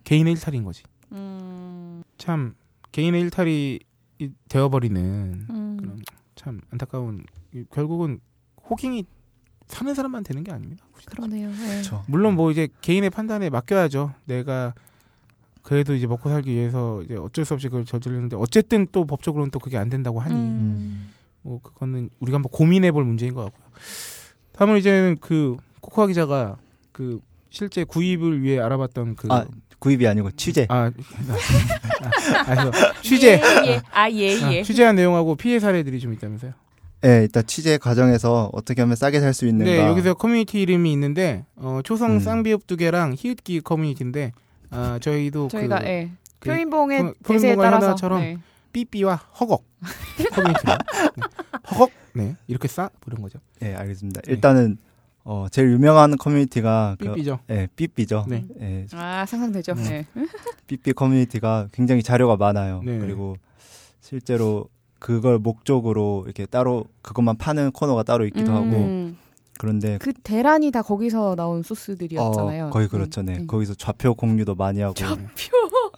[0.06, 0.84] 개인의 일탈인 거지.
[1.12, 2.56] 음, 참
[2.94, 3.80] 개인의 일탈이
[4.20, 5.78] 이- 되어버리는 음.
[5.80, 6.02] 그런
[6.36, 8.20] 참 안타까운 이- 결국은
[8.70, 9.06] 호갱이
[9.68, 10.86] 사는 사람만 되는 게 아닙니다.
[11.06, 11.50] 그러네요.
[11.50, 11.56] 네.
[11.68, 12.04] 그렇죠.
[12.08, 14.14] 물론 뭐 이제 개인의 판단에 맡겨야죠.
[14.26, 14.74] 내가
[15.64, 19.60] 그래도 이제 먹고 살기 위해서 이제 어쩔 수 없이 그걸 저지르는데 어쨌든 또 법적으로는 또
[19.60, 21.10] 그게 안 된다고 하니 음.
[21.44, 23.66] 뭐 그거는 우리가 한번 고민해 볼 문제인 것 같고요.
[24.54, 26.58] 다음은 이제는 그 코코아 기자가
[26.92, 29.46] 그 실제 구입을 위해 알아봤던 그 아,
[29.80, 30.68] 구입이 아니고 취재.
[30.70, 30.92] 아,
[32.46, 34.64] 아, 그래서 취재 예, 아, 예, 아, 예.
[34.64, 36.54] 취재한 내용하고 피해 사례들이 좀 있다면서요?
[37.02, 39.72] 네, 일단 취재 과정에서 어떻게 하면 싸게 살 수 있는가.
[39.72, 42.20] 네, 여기서 커뮤니티 이름이 있는데 어, 초성 음.
[42.20, 44.34] 쌍비읍 두 개랑 히읗기 커뮤니티인데
[44.72, 46.12] 아, 저희도 저희가 그 예.
[46.40, 48.38] 그 표인봉의 표- 대세에 따라서 현아처럼 네.
[48.74, 49.64] 삐삐와 허걱
[50.34, 50.78] 커뮤니티 네.
[51.72, 53.40] 허걱 네 이렇게 싸 부른 거죠.
[53.60, 54.22] 네, 알겠습니다.
[54.28, 54.78] 일단은
[55.24, 57.40] 어, 제일 유명한 커뮤니티가 그, 삐삐죠.
[57.48, 58.26] 네, 삐삐죠.
[58.28, 58.46] 네.
[58.56, 59.74] 네, 아, 상상되죠.
[59.74, 59.84] 음.
[59.84, 60.06] 네.
[60.68, 62.82] 삐삐 커뮤니티가 굉장히 자료가 많아요.
[62.84, 62.98] 네.
[62.98, 63.36] 그리고
[64.00, 64.68] 실제로
[65.00, 69.18] 그걸 목적으로 이렇게 따로 그것만 파는 코너가 따로 있기도 하고 음.
[69.62, 72.66] 그런데 그 대란이 다 거기서 나온 소스들이었잖아요.
[72.66, 73.22] 어, 거의 그렇죠.
[73.22, 73.38] 네.
[73.38, 73.46] 음.
[73.46, 74.96] 거기서 좌표 공유도 많이 하고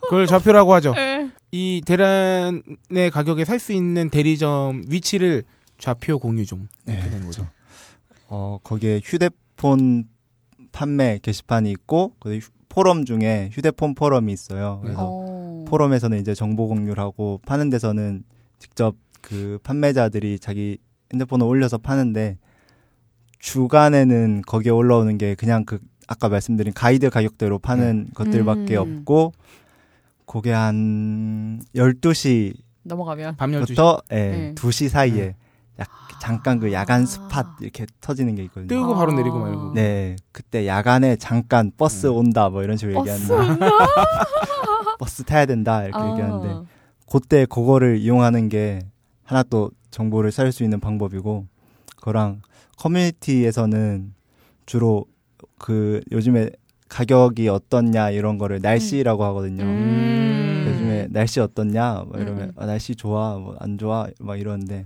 [0.10, 0.92] 그걸 좌표라고 하죠.
[0.94, 1.32] 네.
[1.54, 5.44] 이 대란의 가격에 살 수 있는 대리점 위치를
[5.78, 7.48] 좌표 공유 좀 네, 되는 거죠.
[8.28, 10.10] 어, 거기에 휴대폰
[10.74, 14.80] 판매 게시판이 있고 그 휴- 포럼 중에 휴대폰 포럼이 있어요.
[14.84, 15.64] 그래서 어.
[15.70, 18.26] 포럼에서는 이제 정보 공유를 하고 파는 데서는
[18.60, 20.80] 직접 그 판매자들이 자기
[21.14, 22.38] 핸드폰을 올려서 파는데
[23.44, 29.00] 주간에는 거기에 올라오는 게 그냥 그 아까 말씀드린 가이드 가격대로 파는 것들밖에 음.
[29.00, 29.34] 없고
[30.26, 34.56] 그게 한 12시부터 넘어가면 밤 12시 예, 네.
[34.56, 35.36] 2시 사이에
[35.78, 35.88] 약
[36.22, 37.06] 잠깐 그 야간 아.
[37.06, 38.68] spot 이렇게 터지는 게 있거든요.
[38.68, 39.16] 뜨고 바로 아.
[39.16, 39.74] 내리고 말고.
[39.74, 42.16] 네, 그때 야간에 잠깐 버스 음.
[42.16, 43.60] 온다 뭐 이런 식으로 버스 얘기하는데
[45.00, 46.12] 버스 타야 된다 이렇게 아.
[46.12, 46.70] 얘기하는데
[47.12, 48.80] 그때 그거를 이용하는 게
[49.24, 51.46] 하나 또 정보를 살수 있는 방법이고
[51.98, 52.42] 그거랑
[52.78, 54.14] 커뮤니티에서는
[54.66, 55.06] 주로
[55.58, 56.50] 그 요즘에
[56.90, 59.64] 가격이 어떻냐 이런 거를 날씨라고 하거든요.
[59.64, 60.66] 음.
[60.68, 62.54] 요즘에 날씨 어떻냐 막 이러면 음.
[62.56, 64.86] 아, 날씨 좋아 뭐 안 좋아 막 이러는데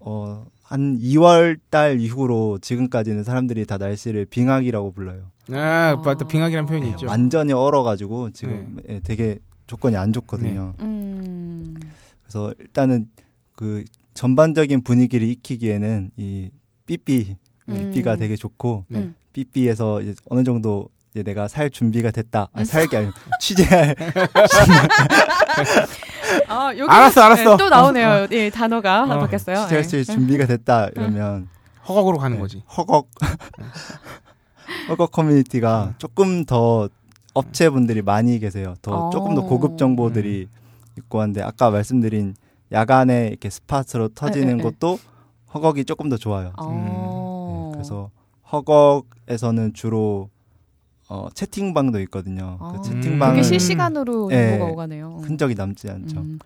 [0.00, 5.30] 어 한 2월 달 이후로 지금까지는 사람들이 다 날씨를 빙하기라고 불러요.
[5.50, 6.26] 아, 맞다.
[6.26, 7.06] 빙하기란 표현이 네, 있죠.
[7.06, 10.74] 완전히 얼어가지고 지금 예, 되게 조건이 안 좋거든요.
[10.80, 11.74] 음.
[12.22, 13.08] 그래서 일단은
[13.56, 13.82] 그
[14.12, 16.50] 전반적인 분위기를 익히기에는 이
[16.88, 17.36] 삐삐
[17.68, 17.74] 음.
[17.92, 19.10] 삐삐가 되게 좋고 네.
[19.32, 22.48] 삐삐에서 이제 어느 정도 이제 내가 살 준비가 됐다.
[22.52, 22.58] 음.
[22.58, 23.94] 아니, 살게 아니고 취재할
[26.48, 27.56] 아, 여기 알았어, 알았어.
[27.56, 28.26] 또 나오네요.
[28.32, 29.56] 예, 단어가 하나 어, 바뀌었어요.
[29.62, 29.88] 취재할 예.
[29.88, 31.48] 수 준비가 됐다 이러면
[31.88, 32.62] 허걱으로 가는 네, 거지.
[32.76, 33.08] 허걱
[34.88, 36.88] 허걱 커뮤니티가 조금 더
[37.34, 38.74] 업체분들이 많이 계세요.
[38.82, 39.10] 더 어.
[39.10, 40.48] 조금 더 고급 정보들이
[40.98, 42.34] 있고 한데 아까 말씀드린
[42.72, 44.62] 야간에 이렇게 스팟으로 터지는 네, 네.
[44.62, 44.98] 것도
[45.54, 46.52] 허걱이 조금 더 좋아요.
[46.58, 47.70] 어.
[47.72, 48.10] 네, 그래서
[48.52, 50.30] 허걱에서는 주로
[51.08, 52.58] 어, 채팅방도 있거든요.
[52.60, 52.72] 아.
[52.72, 53.42] 그 채팅방은 음.
[53.42, 54.50] 실시간으로 네.
[54.50, 55.20] 정보가 오가네요.
[55.22, 56.20] 흔적이 남지 않죠.
[56.20, 56.38] 음.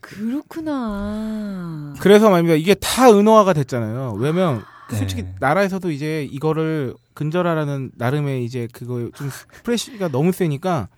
[0.00, 1.94] 그렇구나.
[2.00, 2.56] 그래서 말입니다.
[2.56, 4.14] 이게 다 은어화가 됐잖아요.
[4.18, 4.96] 왜냐면 네.
[4.96, 9.30] 솔직히 나라에서도 이제 이거를 근절하라는 나름의 이제 그거 좀
[9.64, 10.88] 프레시가 너무 세니까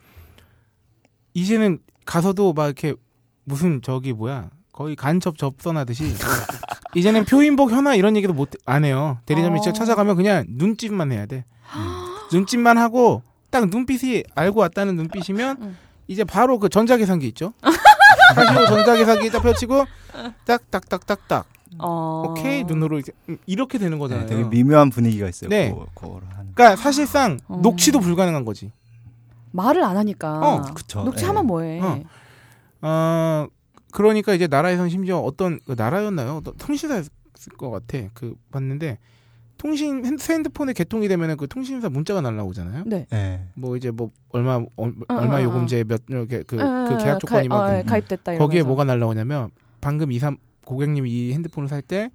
[1.34, 2.94] 이제는 가서도 막 이렇게
[3.44, 6.14] 무슨 저기 뭐야 거의 간첩 접선하듯이
[6.94, 9.18] 이제는 표인복 현아 이런 얘기도 못 안 해요.
[9.26, 9.56] 대리점 어.
[9.56, 11.44] 일찍 찾아가면 그냥 눈짓만 해야 돼.
[12.32, 15.76] 눈짓만 하고 딱 눈빛이 알고 왔다는 눈빛이면 음.
[16.08, 17.52] 이제 바로 그 전자계산기 있죠.
[18.34, 19.86] 카시오 전자계산기 딱 펼치고
[20.46, 21.46] 딱딱딱딱딱
[21.78, 22.24] 어.
[22.28, 24.26] 오케이 눈으로 이렇게, 음, 이렇게 되는 거잖아요.
[24.26, 25.48] 네, 되게 미묘한 분위기가 있어요.
[25.50, 25.70] 네.
[25.70, 26.52] 그거, 그거를 하는.
[26.54, 27.58] 그러니까 사실상 어.
[27.62, 28.70] 녹취도 불가능한 거지.
[29.52, 30.38] 말을 안 하니까.
[30.40, 31.02] 어, 그쵸.
[31.04, 31.46] 녹취하면 네.
[31.46, 31.80] 뭐해?
[31.80, 32.02] 어.
[32.82, 33.46] 어
[33.92, 36.36] 그러니까 이제 나라에선 심지어 어떤 그 나라였나요?
[36.38, 37.10] 어떤 통신사였을
[37.56, 37.98] 것 같아.
[38.14, 38.98] 그 봤는데
[39.58, 42.82] 통신 핸- 핸드폰에 개통이 되면은 그 통신사 문자가 날라오잖아요.
[42.86, 43.06] 네.
[43.10, 43.46] 네.
[43.54, 47.46] 뭐 이제 뭐 얼마 어, 얼마 어, 요금제 몇 이렇게 그, 어, 그 계약 조건이
[47.48, 48.32] 가, 어, 막 예, 가입됐다.
[48.38, 48.66] 거기에 이러면서.
[48.66, 52.10] 뭐가 날라오냐면 방금 이삼 고객님이 이 핸드폰을 살 때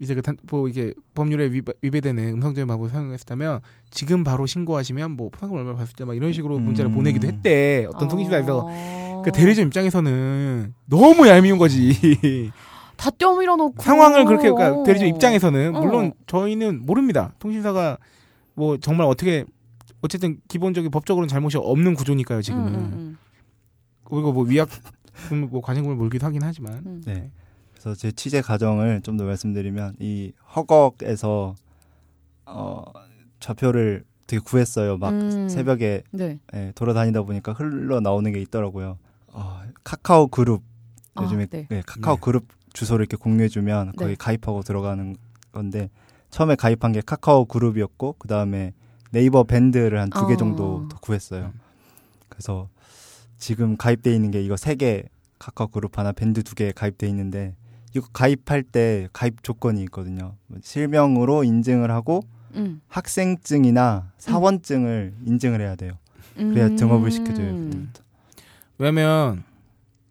[0.00, 5.30] 이제 그 단- 뭐 이게 법률에 위배, 위배되는 음성적인 방법을 사용했다면 지금 바로 신고하시면 뭐
[5.38, 6.94] 상금 얼마 받을 때 막 이런 식으로 문자를 음.
[6.96, 8.68] 보내기도 했대 어떤 통신사에서
[9.24, 9.32] 어.
[9.32, 11.92] 그 대리점 입장에서는 너무 얄미운 거지
[12.96, 15.80] 다 떼어밀어 놓고 상황을 그렇게 그러니까 대리점 입장에서는 어.
[15.80, 17.98] 물론 저희는 모릅니다 통신사가
[18.54, 19.44] 뭐 정말 어떻게
[20.00, 23.18] 어쨌든 기본적인 법적으로는 잘못이 없는 구조니까요 지금은 음, 음,
[24.04, 24.68] 그리고 뭐 위약
[25.50, 27.02] 뭐 과징금을 물기도 하긴 하지만 음.
[27.06, 27.30] 네.
[27.72, 31.54] 그래서 제 취재 과정을 좀 더 말씀드리면 이 허걱에서
[32.46, 32.82] 어
[33.40, 34.96] 좌표를 되게 구했어요.
[34.96, 35.48] 막 음.
[35.48, 36.38] 새벽에 네.
[36.54, 38.98] 예, 돌아다니다 보니까 흘러 나오는 게 있더라고요.
[39.34, 40.62] 어, 카카오 그룹
[41.20, 41.66] 요즘에 아, 네.
[41.70, 42.20] 예, 카카오 네.
[42.20, 44.16] 그룹 주소를 이렇게 공유해주면 거기 네.
[44.16, 45.16] 가입하고 들어가는
[45.52, 45.90] 건데
[46.30, 48.72] 처음에 가입한 게 카카오 그룹이었고 그 다음에
[49.10, 50.36] 네이버 밴드를 한 두개 어.
[50.36, 51.52] 정도 더 구했어요.
[52.28, 52.68] 그래서
[53.38, 55.04] 지금 가입돼 있는 게 이거 세 개
[55.38, 57.54] 카카오 그룹 하나 밴드 두 개 가입돼 있는데
[57.94, 60.34] 이거 가입할 때 가입 조건이 있거든요.
[60.48, 62.22] 뭐 실명으로 인증을 하고
[62.56, 62.80] 음.
[62.88, 65.92] 학생증이나 사원증을 인증을 해야 돼요.
[66.34, 66.76] 그래야 음.
[66.76, 67.54] 등업을 시켜줘요.
[67.54, 68.03] 그때부터.
[68.78, 69.44] 왜냐면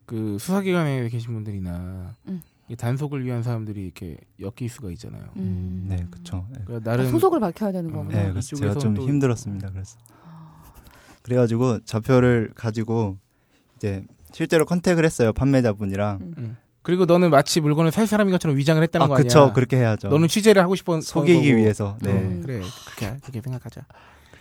[0.06, 2.42] 그 수사기관에 계신 분들이나 음.
[2.70, 5.24] 이 단속을 위한 사람들이 이렇게 엮일 수가 있잖아요.
[5.36, 5.86] 음.
[5.90, 6.46] 네, 그쵸.
[6.52, 6.60] 네.
[6.66, 8.24] 그러니까 아, 나름 소속을 밝혀야 되는 어, 거구나.
[8.24, 9.70] 네, 그래서 제가 좀 또- 힘들었습니다.
[9.72, 9.98] 그래서
[11.22, 13.18] 그래가지고 좌표를 가지고
[13.78, 16.20] 이제 실제로 컨택을 했어요 판매자분이랑.
[16.38, 16.58] 음.
[16.82, 19.24] 그리고 너는 마치 물건을 살 사람인 것처럼 위장을 했다는 아, 거 아니야?
[19.24, 19.54] 그쵸.
[19.54, 20.10] 그렇게 해야죠.
[20.10, 21.58] 너는 취재를 하고 싶어 속이기 거고.
[21.58, 21.98] 위해서.
[22.02, 22.12] 네.
[22.12, 22.62] 어, 그래
[22.98, 23.86] 그렇게 그렇게 생각하자.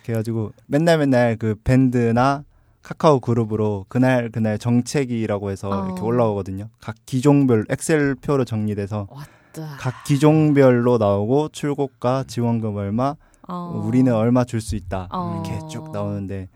[0.05, 2.45] 그래가지고 맨날 맨날 그 밴드나
[2.83, 5.87] 카카오 그룹으로 그날 그날 정책이라고 해서 어.
[5.87, 6.68] 이렇게 올라오거든요.
[6.80, 9.76] 각 기종별 엑셀 표로 정리돼서 왔다.
[9.78, 13.14] 각 기종별로 나오고 출고가 지원금 얼마,
[13.49, 13.83] 어.
[13.85, 15.43] 우리는 얼마 줄 수 있다 어.
[15.45, 16.49] 이렇게 쭉 나오는데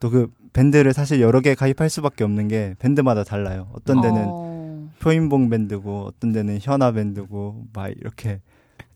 [0.00, 3.68] 또 그 밴드를 사실 여러 개 가입할 수밖에 없는 게 밴드마다 달라요.
[3.74, 4.88] 어떤 데는 어.
[5.00, 8.40] 표인봉 밴드고 어떤 데는 현아 밴드고 막 이렇게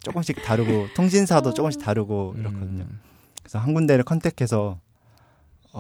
[0.01, 2.85] 조금씩 다르고 통신사도 조금씩 다르고 이렇거든요.
[2.85, 3.01] 음.
[3.43, 4.79] 그래서 한 군데를 컨택해서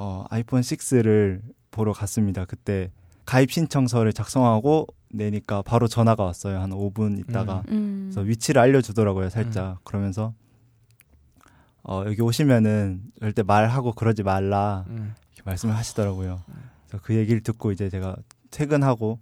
[0.00, 1.40] 어, 아이폰 6를
[1.72, 2.44] 보러 갔습니다.
[2.44, 2.92] 그때
[3.24, 6.60] 가입 신청서를 작성하고 내니까 바로 전화가 왔어요.
[6.60, 7.64] 한 5분 있다가.
[7.70, 8.10] 음.
[8.12, 9.82] 그래서 위치를 알려주더라고요, 살짝.
[9.82, 10.34] 그러면서
[11.82, 15.14] 어, 여기 오시면은 절대 말하고 그러지 말라 음.
[15.34, 16.42] 이렇게 말씀을 하시더라고요.
[16.86, 18.14] 그래서 그 얘기를 듣고 이제 제가
[18.52, 19.18] 퇴근하고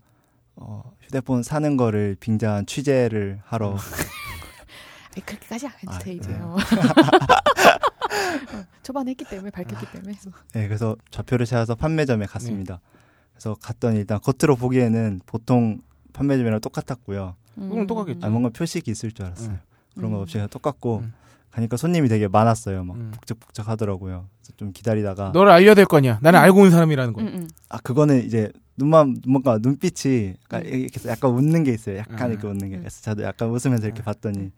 [0.56, 3.76] 어, 휴대폰 사는 거를 빙자한 취재를 하러
[5.16, 6.30] 아니, 그렇게까지 안 해도 아, 돼 이제.
[6.32, 6.38] 네.
[6.42, 6.56] 어.
[8.82, 10.12] 초반에 했기 때문에 밝혔기 때문에.
[10.52, 12.74] 네, 그래서 좌표를 찾아서 판매점에 갔습니다.
[12.74, 12.98] 네.
[13.32, 15.80] 그래서 갔더니 일단 겉으로 보기에는 보통
[16.12, 17.34] 판매점이랑 똑같았고요.
[17.54, 18.20] 그건 똑같겠지.
[18.24, 19.50] 아, 뭔가 표식이 있을 줄 알았어요.
[19.50, 19.60] 음.
[19.94, 20.22] 그런 거 음.
[20.22, 21.12] 없이 그냥 똑같고 음.
[21.50, 22.84] 가니까 손님이 되게 많았어요.
[22.84, 23.10] 막 음.
[23.14, 24.28] 북적북적 하더라고요.
[24.40, 26.18] 그래서 좀 기다리다가 너를 알려야 될 거냐?
[26.20, 27.22] 나는 알고 온 사람이라는 거.
[27.22, 27.48] 음, 음.
[27.70, 30.68] 아 그거는 이제 눈만 뭔가 눈빛이 약간 음.
[30.68, 31.96] 이렇게 약간 웃는 게 있어요.
[31.96, 32.32] 약간 음.
[32.32, 32.76] 이렇게 웃는 게.
[32.76, 32.80] 음.
[32.80, 34.04] 그래서 저도 약간 웃으면서 이렇게 음.
[34.04, 34.50] 봤더니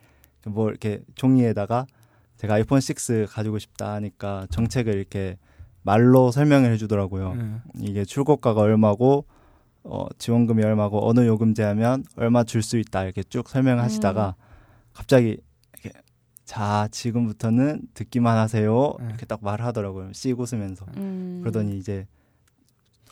[0.46, 1.86] 뭐 이렇게 종이에다가
[2.38, 5.36] 제가 아이폰 6 가지고 싶다 하니까 정책을 이렇게
[5.82, 7.32] 말로 설명을 해주더라고요.
[7.32, 7.62] 음.
[7.80, 9.26] 이게 출고가가 얼마고
[9.84, 14.34] 어, 지원금이 얼마고 어느 요금제 하면 얼마 줄 수 있다 이렇게 쭉 설명하시다가
[14.92, 15.38] 갑자기
[15.72, 15.98] 이렇게
[16.44, 19.06] 자 지금부터는 듣기만 하세요 음.
[19.08, 21.38] 이렇게 딱 말하더라고요 씩 웃으면서 음.
[21.40, 22.06] 그러더니 이제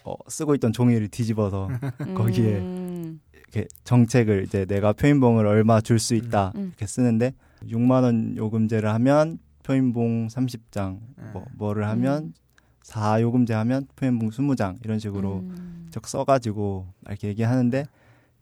[0.04, 1.68] 어, 쓰고 있던 종이를 뒤집어서
[2.14, 3.20] 거기에 음.
[3.32, 6.66] 이렇게 정책을 이제 내가 표인봉을 얼마 줄 수 있다 음.
[6.68, 7.32] 이렇게 쓰는데
[7.64, 10.98] 6만 원 요금제를 하면 표인봉 30장
[11.32, 11.56] 뭐 음.
[11.56, 12.34] 뭐를 하면
[12.82, 15.88] 4 요금제 하면 표인봉 20장 이런 식으로 음.
[15.90, 17.86] 적 써가지고 이렇게 얘기하는데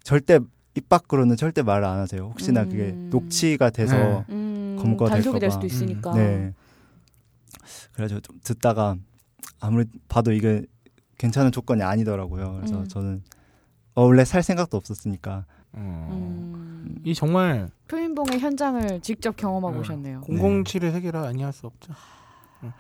[0.03, 0.39] 절대
[0.75, 2.25] 입 밖으로는 절대 말을 안 하세요.
[2.25, 3.09] 혹시나 그게 음.
[3.11, 4.25] 녹취가 돼서 네.
[4.31, 4.77] 음.
[4.79, 5.67] 검거가 단속이 될 수도 봐.
[5.67, 6.15] 있으니까.
[6.15, 6.53] 네.
[7.93, 8.97] 그래가지고 좀 듣다가
[9.61, 10.67] 아무리 봐도 이게
[11.17, 12.57] 괜찮은 조건이 아니더라고요.
[12.57, 12.89] 그래서 음.
[12.89, 13.23] 저는
[13.95, 16.09] 어, 원래 살 생각도 없었으니까 어.
[16.13, 16.97] 음.
[17.05, 19.81] 이 정말 표인봉의 현장을 직접 경험하고 음.
[19.81, 20.21] 오셨네요.
[20.23, 21.93] 007의 세계라 아니할 수 없죠.
[22.63, 22.73] 응.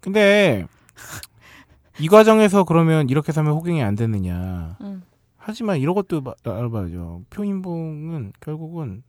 [0.00, 0.66] 근데
[2.00, 4.76] 이 과정에서 그러면 이렇게 사면 호갱이 안 되느냐.
[4.80, 5.02] 음.
[5.36, 7.22] 하지만 이런 것도 마- 알아봐야죠.
[7.30, 9.02] 표인봉은 결국은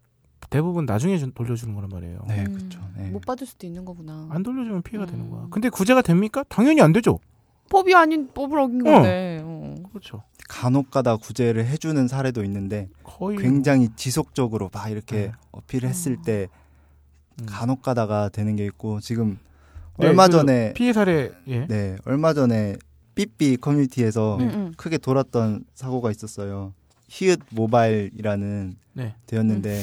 [0.49, 2.19] 대부분 나중에 준- 돌려주는 거란 말이에요.
[2.27, 2.55] 네, 음.
[2.57, 2.79] 그렇죠.
[2.95, 3.09] 네.
[3.09, 4.27] 못 받을 수도 있는 거구나.
[4.31, 5.09] 안 돌려주면 피해가 음.
[5.11, 5.47] 되는 거야.
[5.51, 6.43] 근데 구제가 됩니까?
[6.49, 7.19] 당연히 안 되죠.
[7.69, 8.91] 법이 아닌 법을 어긴 어.
[8.91, 9.39] 건데.
[9.43, 9.75] 어.
[9.89, 10.23] 그렇죠.
[10.47, 15.31] 간혹가다 구제를 해주는 사례도 있는데 거의 굉장히 지속적으로 막 이렇게 네.
[15.51, 16.21] 어필했을 어.
[16.25, 16.47] 때
[17.39, 17.45] 음.
[17.45, 19.37] 간혹가다가 되는 게 있고 지금
[19.97, 21.67] 네, 얼마 그 전에 피해 사례 예.
[21.67, 22.77] 네 얼마 전에
[23.15, 24.73] 삐삐 커뮤니티에서 음, 음.
[24.75, 26.73] 크게 돌았던 사고가 있었어요.
[27.09, 29.15] 히읗 모바일이라는 네.
[29.27, 29.81] 되었는데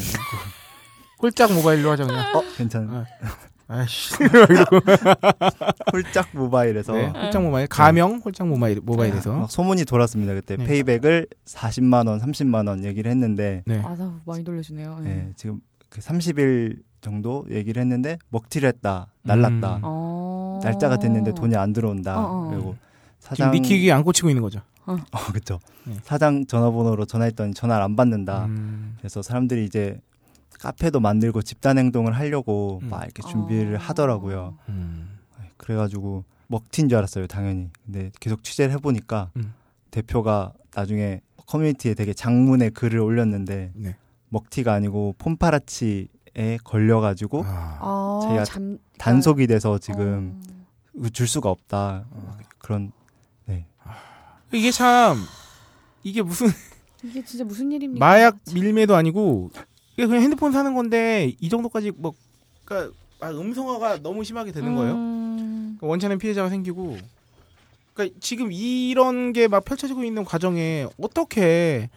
[1.22, 2.36] 홀짝 모바일로 하자 그냥.
[2.36, 2.88] 어 괜찮.
[2.90, 3.04] 어.
[3.68, 4.14] 아이씨.
[4.22, 4.80] 이러고.
[5.92, 7.06] 홀짝 모바일에서 네.
[7.08, 9.32] 홀짝 모바일 가명 홀짝 모바일 모바일에서.
[9.36, 10.34] 막 소문이 돌았습니다.
[10.34, 10.64] 그때 네.
[10.64, 13.82] 페이백을 40만 원, 30만 원 얘기를 했는데 네.
[13.84, 15.00] 아, 나 많이 돌려주네요.
[15.00, 15.08] 네.
[15.14, 19.76] 네, 지금 그 30일 정도 얘기를 했는데 먹튀를 했다, 날랐다.
[19.76, 19.80] 음.
[19.82, 20.60] 어.
[20.62, 22.18] 날짜가 됐는데 돈이 안 들어온다.
[22.18, 22.50] 어, 어.
[22.50, 22.76] 그리고
[23.20, 24.60] 지금 사장 니키기 안 꽂히고 있는 거죠.
[24.86, 24.96] 어,
[25.28, 25.58] 그렇죠.
[25.84, 25.94] 네.
[26.02, 28.46] 사장 전화번호로 전화했더니 전화를 안 받는다.
[28.46, 28.94] 음.
[28.98, 30.00] 그래서 사람들이 이제
[30.66, 32.90] 카페도 만들고 집단 행동을 하려고 음.
[32.90, 33.78] 막 이렇게 준비를 어.
[33.78, 34.58] 하더라고요.
[34.68, 35.18] 음.
[35.56, 37.70] 그래가지고 먹튀인 줄 알았어요, 당연히.
[37.84, 39.54] 근데 계속 취재를 해보니까 음.
[39.92, 43.96] 대표가 나중에 커뮤니티에 되게 장문의 글을 올렸는데 네.
[44.30, 47.78] 먹튀가 아니고 폼파라치에 걸려가지고 아.
[47.80, 50.42] 아, 제가 잠, 단속이 돼서 지금
[50.98, 51.08] 어.
[51.12, 52.06] 줄 수가 없다.
[52.58, 52.90] 그런
[54.52, 55.16] 이게 참
[56.02, 56.48] 이게 무슨
[57.04, 58.04] 이게 진짜 무슨 일입니까?
[58.04, 59.50] 마약 밀매도 아니고
[59.96, 62.12] 이게 그냥 핸드폰 사는 건데 이 정도까지 뭐
[62.64, 64.94] 그러니까 막 음성화가 너무 심하게 되는 거예요.
[64.94, 65.76] 음.
[65.78, 66.96] 그러니까 원천의 피해자가 생기고
[67.94, 71.88] 그러니까 지금 이런 게 막 펼쳐지고 있는 과정에 어떻게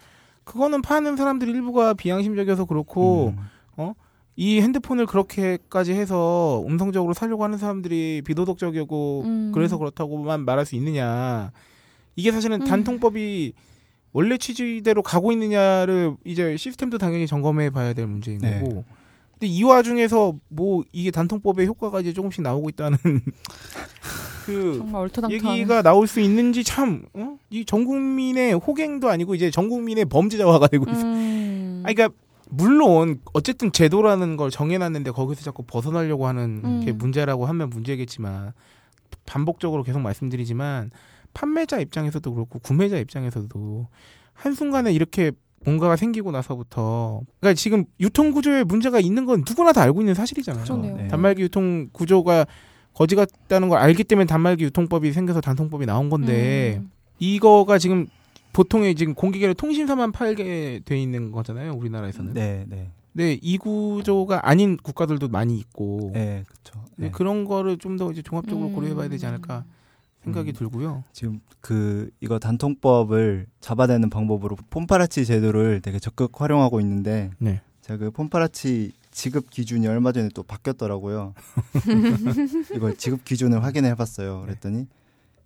[0.45, 3.33] 그거는 파는 사람들 일부가 비양심적이어서 그렇고
[3.77, 3.93] 음,
[4.35, 9.51] 이 핸드폰을 그렇게까지 해서 음성적으로 살려고 하는 사람들이 비도덕적이고 음.
[9.53, 11.51] 그래서 그렇다고만 말할 수 있느냐.
[12.15, 12.65] 이게 사실은 음.
[12.65, 13.51] 단통법이
[14.11, 18.59] 원래 취지대로 가고 있느냐를 이제 시스템도 당연히 점검해 봐야 될 문제인 네.
[18.59, 18.83] 거고.
[19.33, 22.97] 근데 이 와중에서 뭐 이게 단통법의 효과가 이제 조금씩 나오고 있다는
[24.45, 24.83] 그.
[25.29, 27.37] 얘기가 나올 수 있는지 참, 어?
[27.49, 31.01] 이전 국민의 호갱도 아니고 이제 전 국민의 범죄자화가 되고 있어.
[31.03, 31.83] 음.
[31.85, 32.17] 아니, 그러니까
[32.49, 36.81] 물론 어쨌든 제도라는 걸 정해놨는데 거기서 자꾸 벗어나려고 하는 음.
[36.83, 38.53] 게 문제라고 하면 문제겠지만
[39.25, 40.89] 반복적으로 계속 말씀드리지만
[41.33, 43.87] 판매자 입장에서도 그렇고 구매자 입장에서도
[44.33, 45.31] 한 순간에 이렇게
[45.65, 50.77] 뭔가가 생기고 나서부터 그러니까 지금 유통 구조에 문제가 있는 건 누구나 다 알고 있는 사실이잖아요.
[50.95, 51.07] 네.
[51.09, 52.45] 단말기 유통 구조가
[52.93, 56.91] 거지 같다는 걸 알기 때문에 단말기 유통법이 생겨서 단통법이 나온 건데 음.
[57.19, 58.07] 이거가 지금
[58.53, 62.33] 보통의 지금 공기계를 통신사만 팔게 돼 있는 거잖아요 우리나라에서는.
[62.33, 62.89] 네, 네.
[63.13, 66.85] 근데 이 구조가 아닌 국가들도 많이 있고 네, 그렇죠.
[66.95, 68.73] 근데 그런 거를 좀 더 이제 종합적으로 음.
[68.73, 69.65] 고려해 봐야 되지 않을까
[70.23, 70.53] 생각이 음.
[70.53, 71.03] 들고요.
[71.11, 77.61] 지금 그 이거 단통법을 잡아내는 방법으로 폼파라치 제도를 되게 적극 활용하고 있는데 네.
[77.81, 81.33] 제가 그 폼파라치 지급 기준이 얼마 전에 또 바뀌었더라고요.
[82.75, 84.41] 이걸 지급 기준을 확인해 봤어요.
[84.41, 84.87] 그랬더니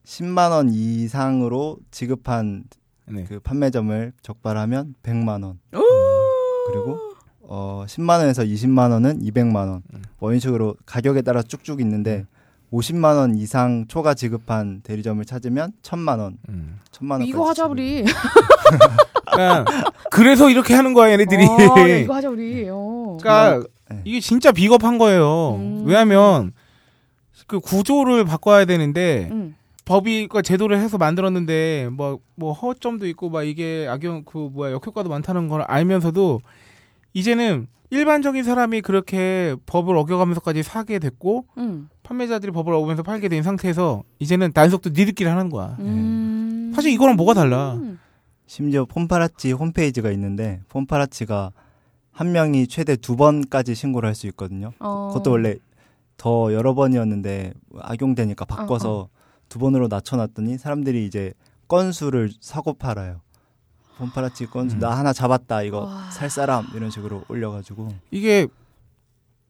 [0.05, 2.65] 10만 원 이상으로 지급한
[3.05, 3.25] 네.
[3.25, 5.59] 그 판매점을 적발하면 100만 원.
[5.71, 6.97] 그리고
[7.41, 9.83] 어 10만 원에서 20만 원은 200만 원.
[9.93, 10.01] 음.
[10.19, 12.25] 뭐 이런 식으로 가격에 따라 쭉쭉 있는데
[12.73, 16.37] 50만 원 이상 초과 지급한 대리점을 찾으면 1000만 원.
[16.49, 16.79] 음.
[16.91, 17.21] 1000만 원.
[17.21, 18.03] 이거 하자 우리.
[19.31, 19.65] 그러니까
[20.09, 21.45] 그래서 이렇게 하는 거야 얘네들이.
[21.45, 22.67] 어, 야, 이거 하자 우리.
[22.69, 23.17] 어.
[23.21, 24.01] 그러니까 네.
[24.05, 25.57] 이게 진짜 비겁한 거예요.
[25.59, 25.83] 음.
[25.85, 26.51] 왜냐하면
[27.45, 29.55] 그 구조를 바꿔야 되는데 음.
[29.85, 35.47] 법이 그 제도를 해서 만들었는데 뭐뭐 허점도 있고 막 이게 악영 그 뭐야 역효과도 많다는
[35.47, 36.41] 걸 알면서도
[37.13, 41.89] 이제는 일반적인 사람이 그렇게 법을 어겨가면서까지 사게 됐고 음.
[42.03, 45.77] 판매자들이 법을 어기면서 팔게 된 상태에서 이제는 단속도 니들끼리 하는 거야.
[45.79, 46.71] 음.
[46.75, 47.73] 사실 이거랑 뭐가 달라?
[47.75, 47.99] 음.
[48.45, 51.51] 심지어 폼파라치 홈페이지가 있는데 폼파라치가
[52.11, 54.71] 한 명이 최대 두 번까지 신고를 할 수 있거든요.
[54.79, 55.07] 어.
[55.09, 55.55] 그것도 원래
[56.17, 59.09] 더 여러 번이었는데 악용되니까 바꿔서 어,
[59.49, 61.33] 두 번으로 낮춰놨더니 사람들이 이제
[61.67, 63.21] 건수를 사고 팔아요.
[63.97, 64.79] 폼파라치 건수 음.
[64.79, 66.09] 나 하나 잡았다 이거 와.
[66.11, 68.47] 살 사람 이런 식으로 올려가지고 이게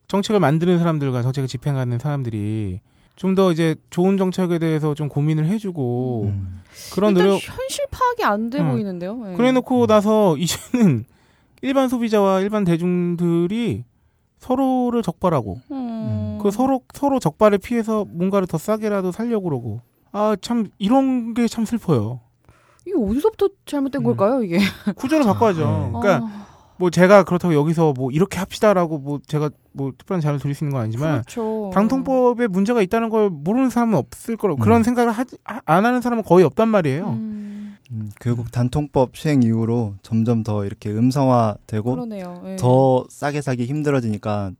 [0.08, 2.80] 정책을 만드는 사람들과 정책을 집행하는 사람들이
[3.16, 6.62] 좀 더 이제 좋은 정책에 대해서 좀 고민을 해주고 음.
[6.92, 8.70] 그런 일단 노력 현실 파악이 안돼 음.
[8.72, 9.22] 보이는데요.
[9.30, 9.36] 예.
[9.36, 11.04] 그래놓고 나서 이제는
[11.62, 13.84] 일반 소비자와 일반 대중들이
[14.40, 16.38] 서로를 적발하고 음.
[16.42, 19.80] 그 서로 서로 적발을 피해서 뭔가를 더 싸게라도 살려고 그러고
[20.12, 22.20] 아 참 이런 게 참 슬퍼요.
[22.86, 24.04] 이게 어디서부터 잘못된 음.
[24.04, 24.58] 걸까요, 이게?
[24.96, 25.60] 구조를 바꿔야죠.
[25.60, 26.00] 네.
[26.00, 26.46] 그러니까 아,
[26.76, 30.72] 뭐 제가 그렇다고 여기서 뭐 이렇게 합시다라고 뭐 제가 뭐 특별한 자료를 드릴 수 있는
[30.74, 31.70] 건 아니지만 그렇죠.
[31.72, 34.82] 방통법에 문제가 있다는 걸 모르는 사람은 없을 거라고 그런 음.
[34.82, 37.10] 생각을 하지 아- 안 하는 사람은 거의 없단 말이에요.
[37.10, 41.94] 음, 음, 결국 단통법 시행 이후로 점점 더 이렇게 음성화되고.
[42.46, 42.56] 예.
[42.56, 44.50] 더 싸게 사기 힘들어지니까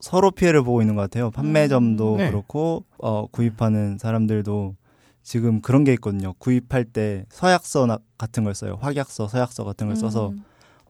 [0.00, 1.30] 서로 피해를 보고 있는 것 같아요.
[1.30, 2.16] 판매점도 음.
[2.18, 2.30] 네.
[2.30, 4.74] 그렇고 어, 구입하는 사람들도
[5.22, 6.34] 지금 그런 게 있거든요.
[6.38, 8.76] 구입할 때 서약서 나- 같은 걸 써요.
[8.80, 10.44] 확약서, 서약서 같은 걸 써서 음.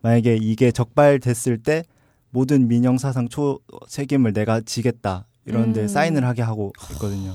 [0.04, 1.82] 만약에 이게 적발됐을 때
[2.28, 5.88] 모든 민영 사상 초 책임을 내가 지겠다 이런데 음.
[5.88, 7.32] 사인을 하게 하고 있거든요.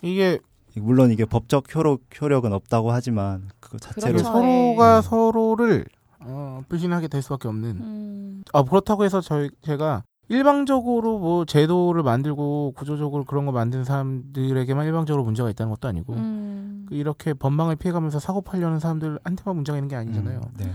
[0.00, 0.38] 이게
[0.76, 4.24] 물론 이게 법적 효력 효력은 없다고 하지만 그거 자체로 그렇죠.
[4.32, 5.02] 서로가 예.
[5.02, 5.84] 서로를
[6.20, 7.70] 어, 불신하게 될 수밖에 없는.
[7.70, 8.44] 음.
[8.54, 15.22] 아 그렇다고 해서 저희 제가 일방적으로 뭐 제도를 만들고 구조적으로 그런 거 만든 사람들에게만 일방적으로
[15.24, 16.86] 문제가 있다는 것도 아니고 음.
[16.88, 20.40] 그 이렇게 법망을 피해가면서 사고 팔려는 사람들한테만 문제가 있는 게 아니잖아요.
[20.42, 20.70] 음, 네.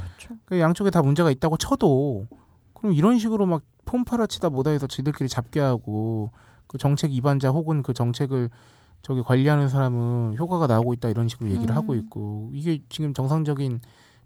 [0.45, 2.27] 그 양쪽에 다 문제가 있다고 쳐도
[2.73, 6.31] 그럼 이런 식으로 막 폼파라치다 뭐다 해서 지들끼리 잡게 하고
[6.67, 8.49] 그 정책 위반자 혹은 그 정책을
[9.01, 11.77] 저기 관리하는 사람은 효과가 나오고 있다 이런 식으로 얘기를 음.
[11.77, 13.81] 하고 있고 이게 지금 정상적인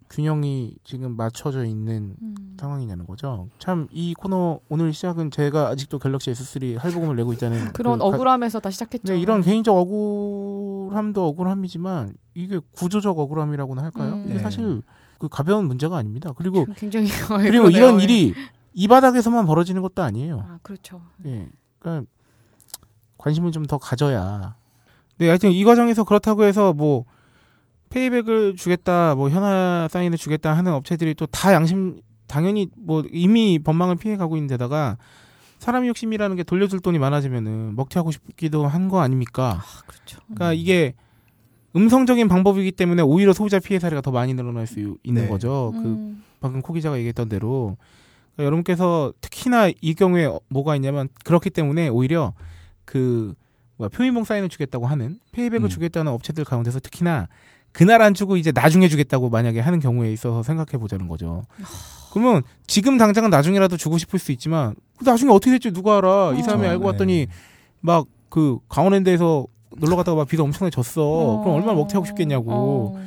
[0.10, 2.56] 균형이 지금 맞춰져 있는 음.
[2.60, 3.48] 상황이냐는 거죠.
[3.60, 8.06] 참 이 코너 오늘 시작은 제가 아직도 갤럭시 S3 할부금을 내고 있다는 그런 그 가-
[8.10, 9.14] 억울함에서 다 시작했죠.
[9.14, 14.14] 네, 이런 개인적 억울함도 억울함이지만 이게 구조적 억울함이라고나 할까요?
[14.14, 14.24] 음.
[14.26, 14.40] 이게 네.
[14.40, 14.82] 사실
[15.20, 16.32] 그 가벼운 문제가 아닙니다.
[16.36, 17.08] 그리고 굉장히
[17.42, 17.70] 그리고.
[17.70, 18.04] 이런 예.
[18.04, 18.34] 일이
[18.74, 20.40] 이 바닥에서만 벌어지는 것도 아니에요.
[20.48, 21.02] 아 그렇죠.
[21.26, 21.48] 예.
[21.80, 22.10] 그러니까
[23.18, 24.56] 관심을 좀 더 가져야.
[25.18, 27.06] 네, 하여튼 이 과정에서 그렇다고 해서 뭐
[27.94, 33.96] 페이백을 주겠다, 뭐 현화 사인을 주겠다 하는 업체들이 또 다 양심 당연히 뭐 이미 법망을
[33.96, 34.98] 피해 가고 있는 데다가
[35.60, 39.60] 사람 욕심이라는 게 돌려줄 돈이 많아지면은 먹튀하고 싶기도 한 거 아닙니까?
[39.62, 40.20] 아 그렇죠.
[40.26, 40.94] 그러니까 이게
[41.76, 45.28] 음성적인 방법이기 때문에 오히려 소비자 피해 사례가 더 많이 늘어날 수 있는 네.
[45.28, 45.72] 거죠.
[45.76, 46.24] 그 음.
[46.40, 47.78] 방금 코 기자가 얘기했던 대로
[48.36, 52.34] 그러니까 여러분께서 특히나 이 경우에 어- 뭐가 있냐면 그렇기 때문에 오히려
[52.86, 53.34] 그
[53.78, 55.70] 뭐야 표인봉 사인을 주겠다고 하는 페이백을 음.
[55.70, 57.28] 주겠다는 업체들 가운데서 특히나
[57.74, 61.44] 그날 안 주고 이제 나중에 주겠다고 만약에 하는 경우에 있어서 생각해 보자는 거죠.
[62.14, 66.34] 그러면 지금 당장은 나중에라도 주고 싶을 수 있지만 나중에 어떻게 될지 누가 알아?
[66.38, 66.72] 이 사람이 그렇죠.
[66.72, 66.92] 알고 네.
[66.92, 67.28] 봤더니
[67.82, 69.46] 막 그 강원랜드에서
[69.78, 71.42] 놀러 갔다가 막 비가 엄청나게 졌어.
[71.44, 72.52] 그럼 얼마나 먹튀하고 싶겠냐고.
[72.52, 73.04] 어.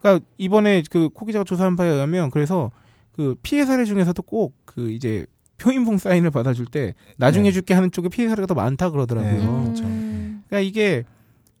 [0.00, 2.70] 그러니까 이번에 그 코 기자가 조사한 바에 의하면 그래서
[3.12, 5.26] 그 피해 사례 중에서도 꼭 그 이제
[5.58, 7.52] 표인봉 사인을 받아줄 때 나중에 네.
[7.52, 9.32] 줄게 하는 쪽에 피해 사례가 더 많다 그러더라고요.
[9.32, 9.84] 네, 그렇죠.
[9.84, 10.44] 음.
[10.48, 11.04] 그러니까 이게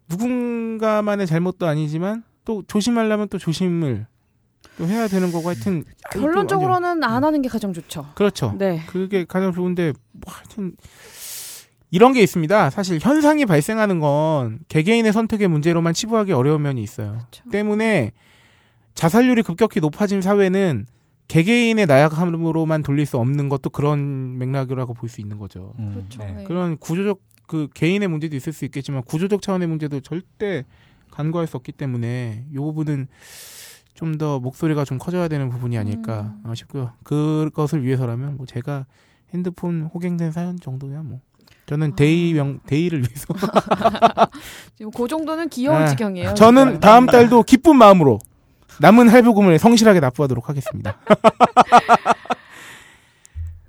[0.08, 4.08] 누군가만의 잘못도 아니지만 또 조심하려면 또 조심을
[4.76, 8.06] 또 해야 되는 거고 하여튼 결론적으로는 안 하는 게 가장 좋죠.
[8.16, 8.56] 그렇죠.
[8.58, 8.82] 네.
[8.88, 10.74] 그게 가장 좋은데 뭐 하여튼
[11.92, 12.70] 이런 게 있습니다.
[12.70, 17.18] 사실 현상이 발생하는 건 개개인의 선택의 문제로만 치부하기 어려운 면이 있어요.
[17.30, 17.48] 그렇죠.
[17.50, 18.10] 때문에
[18.94, 20.86] 자살률이 급격히 높아진 사회는
[21.28, 25.72] 개개인의 나약함으로만 돌릴 수 없는 것도 그런 맥락이라고 볼 수 있는 거죠.
[25.78, 26.18] 음, 그렇죠.
[26.24, 26.32] 네.
[26.38, 26.44] 네.
[26.44, 30.64] 그런 구조적 그 개인의 문제도 있을 수 있겠지만 구조적 차원의 문제도 절대
[31.20, 33.08] 간과할 수 없기 때문에 이 부분은
[33.94, 36.50] 좀 더 목소리가 좀 커져야 되는 부분이 아닐까 음.
[36.50, 36.92] 어, 싶고요.
[37.04, 38.86] 그것을 위해서라면 뭐 제가
[39.34, 41.20] 핸드폰 호갱된 사연 정도야 뭐
[41.66, 41.96] 저는 아.
[41.96, 43.26] 대의명 대의를 위해서
[44.74, 46.32] 지금 그 정도는 귀여울 아, 지경이에요.
[46.34, 46.80] 저는.
[46.80, 48.18] 다음 달도 기쁜 마음으로
[48.80, 50.96] 남은 할부금을 성실하게 납부하도록 하겠습니다.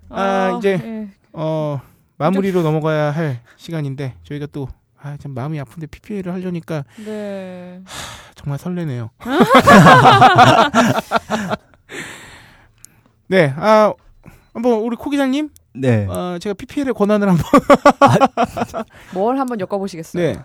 [0.10, 1.10] 아, 이제 예.
[1.34, 1.82] 어
[2.18, 4.70] 마무리로 넘어가야 할 시간인데 저희가 또
[5.04, 7.82] 아, 참 마음이 아픈데 PPL을 하려니까 네.
[8.36, 9.10] 정말 설레네요.
[13.28, 13.93] 네, 아
[14.54, 16.06] 한번 우리 코 기자님, 네.
[16.08, 17.45] 어, 제가 PPL의 권한을 한번
[19.14, 20.24] 뭘 한번 엮어보시겠어요?
[20.34, 20.39] 네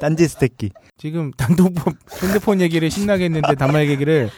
[0.00, 0.70] 딴지 스테끼.
[0.98, 4.30] 지금 단독폰 핸드폰 얘기를 신나게 했는데 단말 얘기를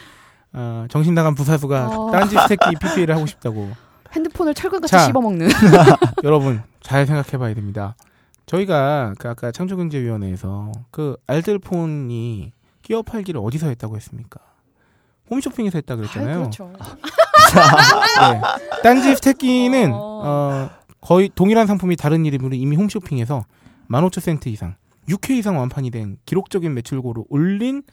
[0.53, 2.11] 어, 정신 나간 부사수가 어.
[2.11, 3.69] 딴지 스테키 PPL을 하고 싶다고
[4.13, 5.05] 핸드폰을 철근같이 자.
[5.05, 5.49] 씹어먹는.
[6.23, 7.95] 여러분 잘 생각해봐야 됩니다.
[8.49, 14.39] 저희가 그 아까 창조경제위원회에서 그 알뜰폰이 끼어 팔기를 어디서 했다고 했습니까?
[15.29, 16.29] 홈쇼핑에서 했다 그랬잖아요.
[16.29, 16.73] 아이, 그렇죠.
[18.33, 18.41] 네.
[18.81, 19.97] 딴지 스테끼는 어.
[20.23, 20.69] 어,
[20.99, 23.45] 거의 동일한 상품이 다른 이름으로 이미 홈쇼핑에서
[23.89, 24.75] 15,000센트 이상,
[25.07, 27.83] 6회 이상 완판이 된 기록적인 매출고를 올린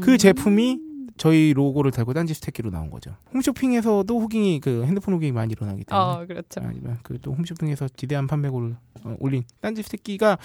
[0.00, 0.18] 그 음.
[0.18, 0.80] 제품이
[1.20, 3.14] 저희 로고를 달고 딴지 스테끼로 나온 거죠.
[3.34, 6.60] 홈쇼핑에서도 호갱이 그 핸드폰 호갱이 많이 일어나기 때문에 어, 그렇죠.
[6.60, 10.38] 아니면 그또 홈쇼핑에서 지대한 판매고를 어, 올린 딴지 스테끼가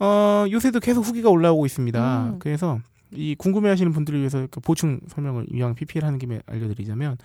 [0.00, 2.24] 어, 요새도 계속 후기가 올라오고 있습니다.
[2.24, 2.38] 음.
[2.38, 2.80] 그래서
[3.12, 7.16] 이 궁금해하시는 분들을 위해서 이렇게 보충 설명을 이왕 PPL 하는 김에 알려드리자면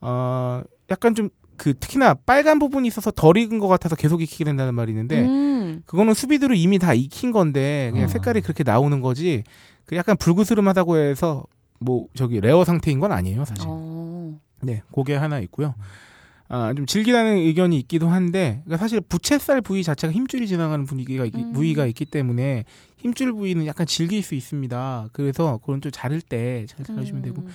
[0.00, 1.30] 어, 약간 좀
[1.60, 5.82] 그 특히나 빨간 부분이 있어서 덜 익은 것 같아서 계속 익히게 된다는 말이 있는데 음.
[5.84, 8.08] 그거는 수비드로 이미 다 익힌 건데 그냥 어.
[8.08, 9.44] 색깔이 그렇게 나오는 거지
[9.84, 11.44] 그 약간 불그스름하다고 해서
[11.80, 13.64] 뭐 저기 레어 상태인 건 아니에요 사실.
[13.66, 14.38] 어.
[14.62, 15.74] 네, 그게 하나 있고요.
[16.52, 21.34] 아, 좀 질기다는 의견이 있기도 한데, 그러니까 사실 부채살 부위 자체가 힘줄이 지나가는 분위기가, 있-
[21.34, 21.52] 음.
[21.52, 22.64] 부위가 있기 때문에
[22.96, 25.10] 힘줄 부위는 약간 질길 수 있습니다.
[25.12, 27.48] 그래서 그건 좀 자를 때 잘 자르시면 되고, 음.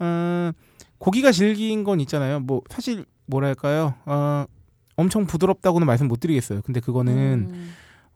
[0.00, 0.52] 어,
[0.96, 2.40] 고기가 질긴 건 있잖아요.
[2.40, 4.46] 뭐, 사실, 뭐랄까요, 어,
[4.96, 6.62] 엄청 부드럽다고는 말씀 못 드리겠어요.
[6.62, 7.70] 근데 그거는, 음.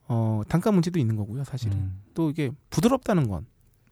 [0.08, 1.76] 어, 단가 문제도 있는 거고요, 사실은.
[1.76, 2.00] 음.
[2.14, 3.44] 또 이게 부드럽다는 건,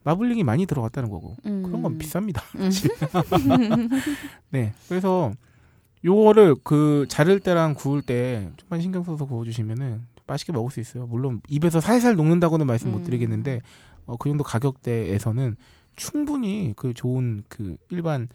[0.04, 1.98] 마블링이 많이 들어갔다는 거고, 그런 건 음.
[1.98, 2.42] 비쌉니다.
[2.58, 3.88] 음.
[4.50, 4.72] 네.
[4.88, 5.32] 그래서
[6.04, 11.06] 요거를 그 자를 때랑 구울 때 좀만 신경 써서 구워주시면은 맛있게 먹을 수 있어요.
[11.06, 13.04] 물론 입에서 살살 녹는다고는 말씀 못 음.
[13.04, 13.60] 드리겠는데
[14.06, 15.56] 어, 그 정도 가격대에서는
[15.96, 18.28] 충분히 그 좋은 그 일반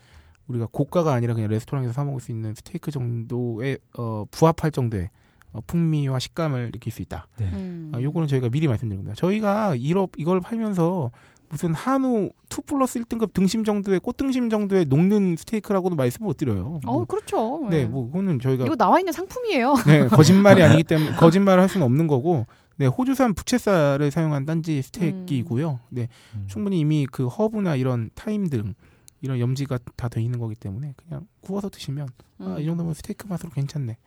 [0.47, 5.09] 우리가 고가가 아니라 그냥 레스토랑에서 사 먹을 수 있는 스테이크 정도에 어, 부합할 정도의
[5.53, 7.28] 어, 풍미와 식감을 느낄 수 있다.
[7.41, 7.91] 음.
[7.95, 9.16] 아, 요거는 저희가 미리 말씀드립니다.
[9.16, 11.11] 저희가 이러, 이걸 팔면서
[11.50, 16.80] 무슨 한우 2 플러스 1등급 등심 정도의 꽃등심 정도의 녹는 스테이크라고도 말씀 못 드려요.
[16.86, 17.68] 어, 뭐, 그렇죠.
[17.70, 17.86] 네, 예.
[17.86, 19.76] 뭐 그거는 저희가 이거 나와 있는 상품이에요.
[19.88, 22.46] 네, 거짓말이 아니기 때문에 거짓말을 할 수는 없는 거고,
[22.78, 25.80] 네, 호주산 부채살을 사용한 딴지 스테이크이고요.
[25.89, 26.46] 네, 음.
[26.48, 28.74] 충분히 이미 그 허브나 이런 타임 등
[29.22, 32.08] 이런 염지가 다 돼 있는 거기 때문에 그냥 구워서 드시면
[32.39, 32.60] 아, 음.
[32.60, 33.98] 이 정도면 스테이크 맛으로 괜찮네.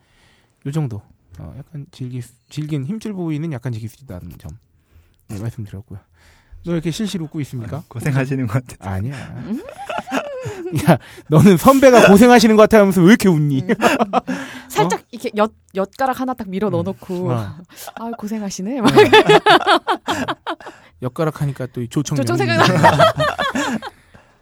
[0.65, 1.01] 요 정도.
[1.39, 4.51] 어, 약간 질기, 질긴 힘줄 부위는 약간 질길 수 있다는 점.
[5.29, 5.99] 네, 말씀드렸고요.
[6.64, 7.82] 너 이렇게 실실 웃고 있습니까?
[7.88, 8.92] 고생하시는 것 같아요.
[8.94, 9.14] 아니야.
[10.88, 10.98] 야,
[11.28, 13.64] 너는 선배가 고생하시는 것 같아 하면서 왜 이렇게 웃니?
[14.68, 17.56] 살짝 이렇게 엿 엿가락 하나 딱 밀어 넣어놓고 어.
[17.96, 18.80] 아 고생하시네.
[18.80, 18.90] 막
[21.02, 22.16] 엿가락 하니까 또 이 조청.
[22.16, 23.04] 조청 명령이 생각나.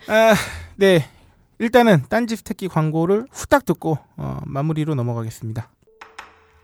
[0.08, 0.34] 아,
[0.76, 1.08] 네.
[1.58, 5.68] 일단은 딴지 스테키 광고를 후딱 듣고 어, 마무리로 넘어가겠습니다.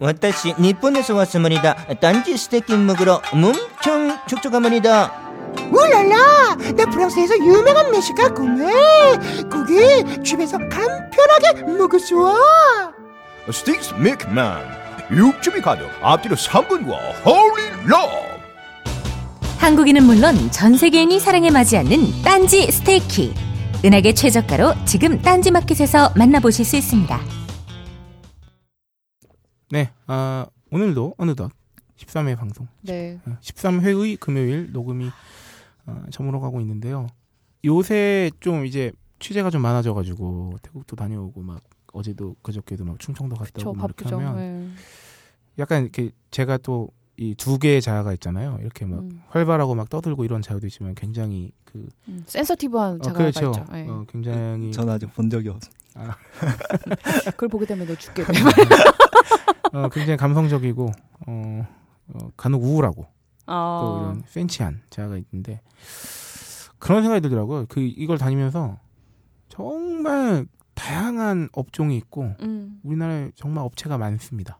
[0.01, 5.22] 私日本에서 왔습니다 단지 스테이크 먹으러 엄청 촉촉합니다
[5.72, 8.72] 울랄라 나 프랑스에서 유명한 메시가 구매
[9.50, 14.62] 거기 집에서 간편하게 먹을 수 있어 스틱스 밀크만
[15.12, 18.34] 육즙이 가득 앞뒤로 3분과 홀리 러브
[19.64, 23.34] 한국인은 물론 전 세계인이 사랑에 맞지 않는 딴지 스테이키.
[23.86, 27.20] 은하계 최저가로 지금 딴지 마켓에서 만나보실 수 있습니다.
[29.72, 31.50] 네, 아, 오늘도 어느덧
[31.98, 33.20] 13회 방송, 네.
[33.42, 35.10] 13회의 금요일 녹음이
[35.86, 37.08] 어, 저물어 가고 있는데요.
[37.66, 41.62] 요새 좀 이제 취재가 좀 많아져가지고 태국도 다녀오고 막
[41.94, 44.14] 어제도 그저께도 막 충청도 갔다 저 오고 막 이렇게.
[44.14, 44.70] 하면 네.
[45.60, 48.58] 약간 이렇게 제가 또 이 두 개의 자아가 있잖아요.
[48.62, 49.22] 이렇게 막 음.
[49.30, 53.52] 활발하고 막 떠들고 이런 자아도 있지만 굉장히 그 음, 센서티브한 어, 자가가 그렇죠.
[53.52, 53.66] 있죠.
[53.72, 53.88] 네.
[53.88, 55.70] 어, 굉장히 전 아직 본 적이 없어.
[57.32, 58.34] 그걸 보게 되면 너 죽게 돼.
[59.74, 60.92] 어, 굉장히 감성적이고
[61.28, 61.68] 어,
[62.14, 63.06] 어, 간혹 우울하고
[63.46, 65.62] 또 아, 이런 센치한 자아가 있는데
[66.80, 67.66] 그런 생각이 들더라고요.
[67.70, 68.80] 그 이걸 다니면서
[69.50, 74.60] 정말 다양한 업종이 있고 음, 우리나라에 정말 업체가 많습니다.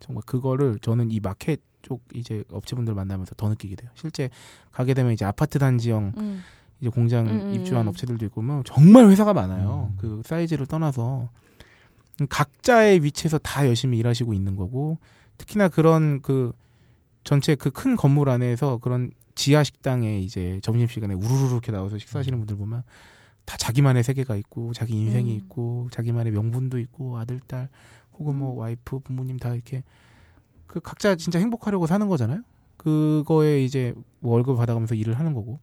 [0.00, 3.90] 정말 그거를 저는 이 마켓 쪽 이제 업체분들 만나면서 더 느끼게 돼요.
[3.94, 4.30] 실제
[4.72, 6.42] 가게 되면 이제 아파트 단지형 음,
[6.80, 7.88] 이제 공장 음, 음, 입주한 음.
[7.88, 9.90] 업체들도 있고 뭐 정말 회사가 많아요.
[9.92, 9.96] 음.
[9.98, 11.28] 그 사이즈를 떠나서
[12.28, 14.98] 각자의 위치에서 다 열심히 일하시고 있는 거고
[15.36, 16.52] 특히나 그런 그
[17.24, 22.38] 전체 그 큰 건물 안에서 그런 지하 식당에 이제 점심 시간에 우르르 이렇게 나와서 식사하시는
[22.38, 22.82] 분들 보면
[23.44, 25.36] 다 자기만의 세계가 있고 자기 인생이 음.
[25.36, 27.68] 있고 자기만의 명분도 있고 아들 딸
[28.18, 29.82] 혹은 뭐 와이프 부모님 다 이렇게
[30.66, 32.42] 그 각자 진짜 행복하려고 사는 거잖아요.
[32.76, 35.58] 그거에 이제 뭐 월급 받아가면서 일을 하는 거고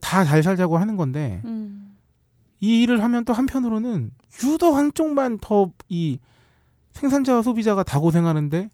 [0.00, 1.96] 다잘 살자고 하는 건데 음.
[2.60, 4.10] 이 일을 하면 또 한편으로는
[4.44, 6.18] 유독 한쪽만 더 이
[6.92, 8.70] 생산자와 소비자가 다 고생하는데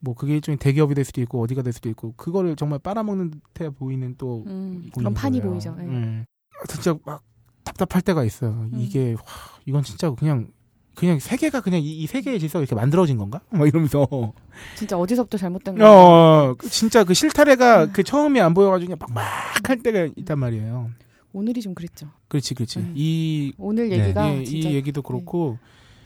[0.00, 3.70] 뭐 그게 일종의 대기업이 될 수도 있고 어디가 될 수도 있고 그거를 정말 빨아먹는 듯해
[3.70, 5.52] 보이는 또 음, 그런 판이 거예요.
[5.52, 5.74] 보이죠.
[5.76, 5.86] 네.
[5.92, 6.26] 예.
[6.68, 7.22] 진짜 막
[7.64, 8.50] 답답할 때가 있어요.
[8.50, 8.78] 음.
[8.78, 9.22] 이게 와,
[9.66, 10.48] 이건 진짜 그냥
[10.94, 13.40] 그냥 세계가 그냥 이, 이 세계의 질서가 이렇게 만들어진 건가?
[13.50, 14.32] 막 이러면서
[14.74, 15.88] 진짜 어디서부터 잘못된 거야.
[15.88, 20.90] 어그 진짜 그 실타래가 그 처음에 안 보여가지고 그냥 막막 할 때가 있단 말이에요.
[21.32, 22.08] 오늘이 좀 그랬죠.
[22.28, 22.80] 그렇지, 그렇지.
[22.80, 22.94] 음.
[22.96, 23.98] 이 오늘 네.
[24.00, 25.58] 얘기가 예, 이 얘기도 그렇고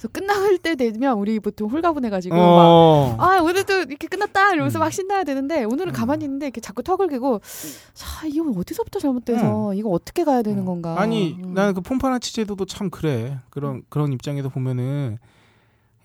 [0.03, 4.55] 그래서 끝날 때 되면 우리 보통 홀가분해가지고 막 어, 아 오늘도 이렇게 끝났다!
[4.55, 4.81] 이러면서 음.
[4.81, 7.41] 막 신나야 되는데 오늘은 가만히 있는데 이렇게 자꾸 턱을 개고
[7.95, 10.97] 자 이거 어디서부터 잘못돼서 이거 어떻게 가야 되는 건가?
[10.99, 11.55] 아니 음.
[11.55, 13.39] 나는 그 폼파나치 제도도 참 그래.
[13.51, 15.19] 그런 그런 입장에서 보면은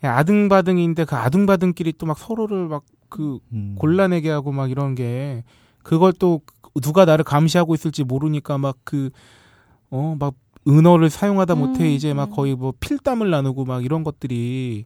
[0.02, 3.74] 아등바등인데 그 아등바등끼리 또 막 서로를 막그 음.
[3.78, 5.42] 골라내게 하고 막 이런 게
[5.82, 6.40] 그걸 또
[6.80, 9.10] 누가 나를 감시하고 있을지 모르니까 막 그
[9.90, 10.34] 어 막
[10.68, 12.34] 은어를 사용하다 못해 음, 이제 막 음.
[12.34, 14.84] 거의 뭐 필담을 나누고 막 이런 것들이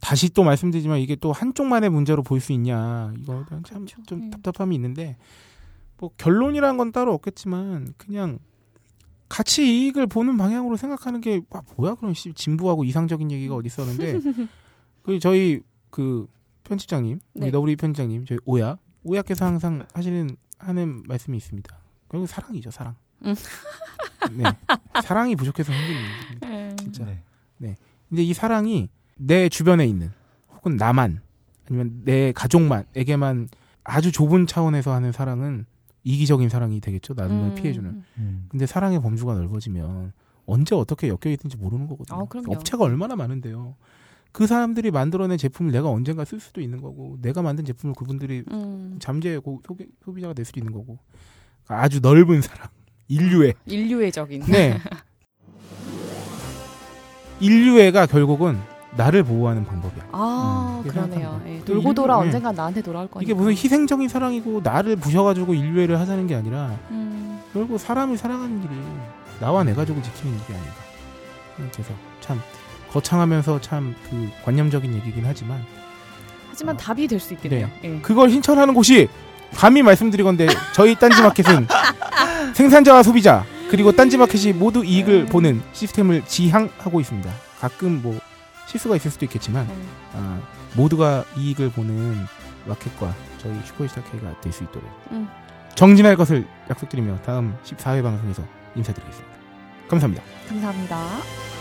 [0.00, 4.02] 다시 또 말씀드리지만 이게 또 한쪽만의 문제로 볼 수 있냐 이거 참 그렇죠.
[4.06, 4.30] 좀 음.
[4.30, 5.16] 답답함이 있는데
[5.98, 8.38] 뭐 결론이란 건 따로 없겠지만 그냥
[9.28, 14.20] 같이 이익을 보는 방향으로 생각하는 게 아, 뭐야 그런 씨, 진부하고 이상적인 얘기가 어디 있었는데
[15.02, 15.60] 그 저희
[15.90, 16.26] 그
[16.64, 17.46] 편집장님 네.
[17.46, 21.76] 우리 너구리 편집장님 저희 오야 오야께서 항상 하시는 하는 말씀이 있습니다.
[22.08, 22.94] 결국 사랑이죠 사랑.
[23.22, 23.34] 음.
[24.32, 24.44] 네
[25.02, 26.48] 사랑이 부족해서 일입니다.
[26.48, 26.76] 음.
[26.76, 27.04] 진짜.
[27.58, 27.76] 네.
[28.08, 30.10] 근데 이 사랑이 내 주변에 있는
[30.54, 31.20] 혹은 나만
[31.68, 33.48] 아니면 내 가족만에게만
[33.84, 35.66] 아주 좁은 차원에서 하는 사랑은
[36.04, 37.14] 이기적인 사랑이 되겠죠.
[37.14, 37.54] 나를 음.
[37.56, 38.04] 피해주는.
[38.18, 38.46] 음.
[38.48, 40.12] 근데 사랑의 범주가 넓어지면
[40.46, 42.20] 언제 어떻게 엮여 있는지 모르는 거거든요.
[42.20, 42.52] 아, 그럼요.
[42.52, 43.74] 업체가 얼마나 많은데요.
[44.30, 48.98] 그 사람들이 만들어낸 제품을 내가 언젠가 쓸 수도 있는 거고, 내가 만든 제품을 그분들이 음.
[49.00, 50.98] 잠재 고 소비, 소비자가 될 수도 있는 거고,
[51.64, 52.68] 그러니까 아주 넓은 사랑,
[53.08, 53.54] 인류애.
[53.66, 54.78] 인류애적인 네.
[57.40, 58.58] 인류애가 결국은
[58.96, 60.04] 나를 보호하는 방법이야.
[60.12, 60.88] 아 음.
[60.90, 62.26] 그러네요 예, 그 돌고 돌아 인류- 네.
[62.28, 67.38] 언젠간 나한테 돌아올 거니까 이게 무슨 희생적인 사랑이고 나를 부셔가지고 인류애를 하자는 게 아니라 음.
[67.52, 68.72] 결국 사람이 사랑하는 길이
[69.38, 70.74] 나와 내 가족을 지키는 길이 아닌가.
[71.72, 72.40] 그래서 참
[72.90, 75.62] 거창하면서 참 그 관념적인 얘기긴 하지만
[76.48, 77.98] 하지만 답이 될 수 있겠네요 예.
[78.00, 79.08] 그걸 신청하는 곳이
[79.54, 81.66] 감히 말씀드리건데 저희 딴지마켓은
[82.54, 85.26] 생산자와 소비자 그리고 딴지마켓이 모두 이익을 음.
[85.26, 87.30] 보는 시스템을 지향하고 있습니다.
[87.60, 88.18] 가끔 뭐
[88.66, 89.88] 실수가 있을 수도 있겠지만 음.
[90.14, 90.40] 아,
[90.74, 92.26] 모두가 이익을 보는
[92.66, 95.28] 마켓과 저희 슈퍼스타 K가 될 수 있도록 음.
[95.74, 98.42] 정진할 것을 약속드리며 다음 14회 방송에서
[98.76, 99.36] 인사드리겠습니다.
[99.88, 100.22] 감사합니다.
[100.48, 101.55] 감사합니다.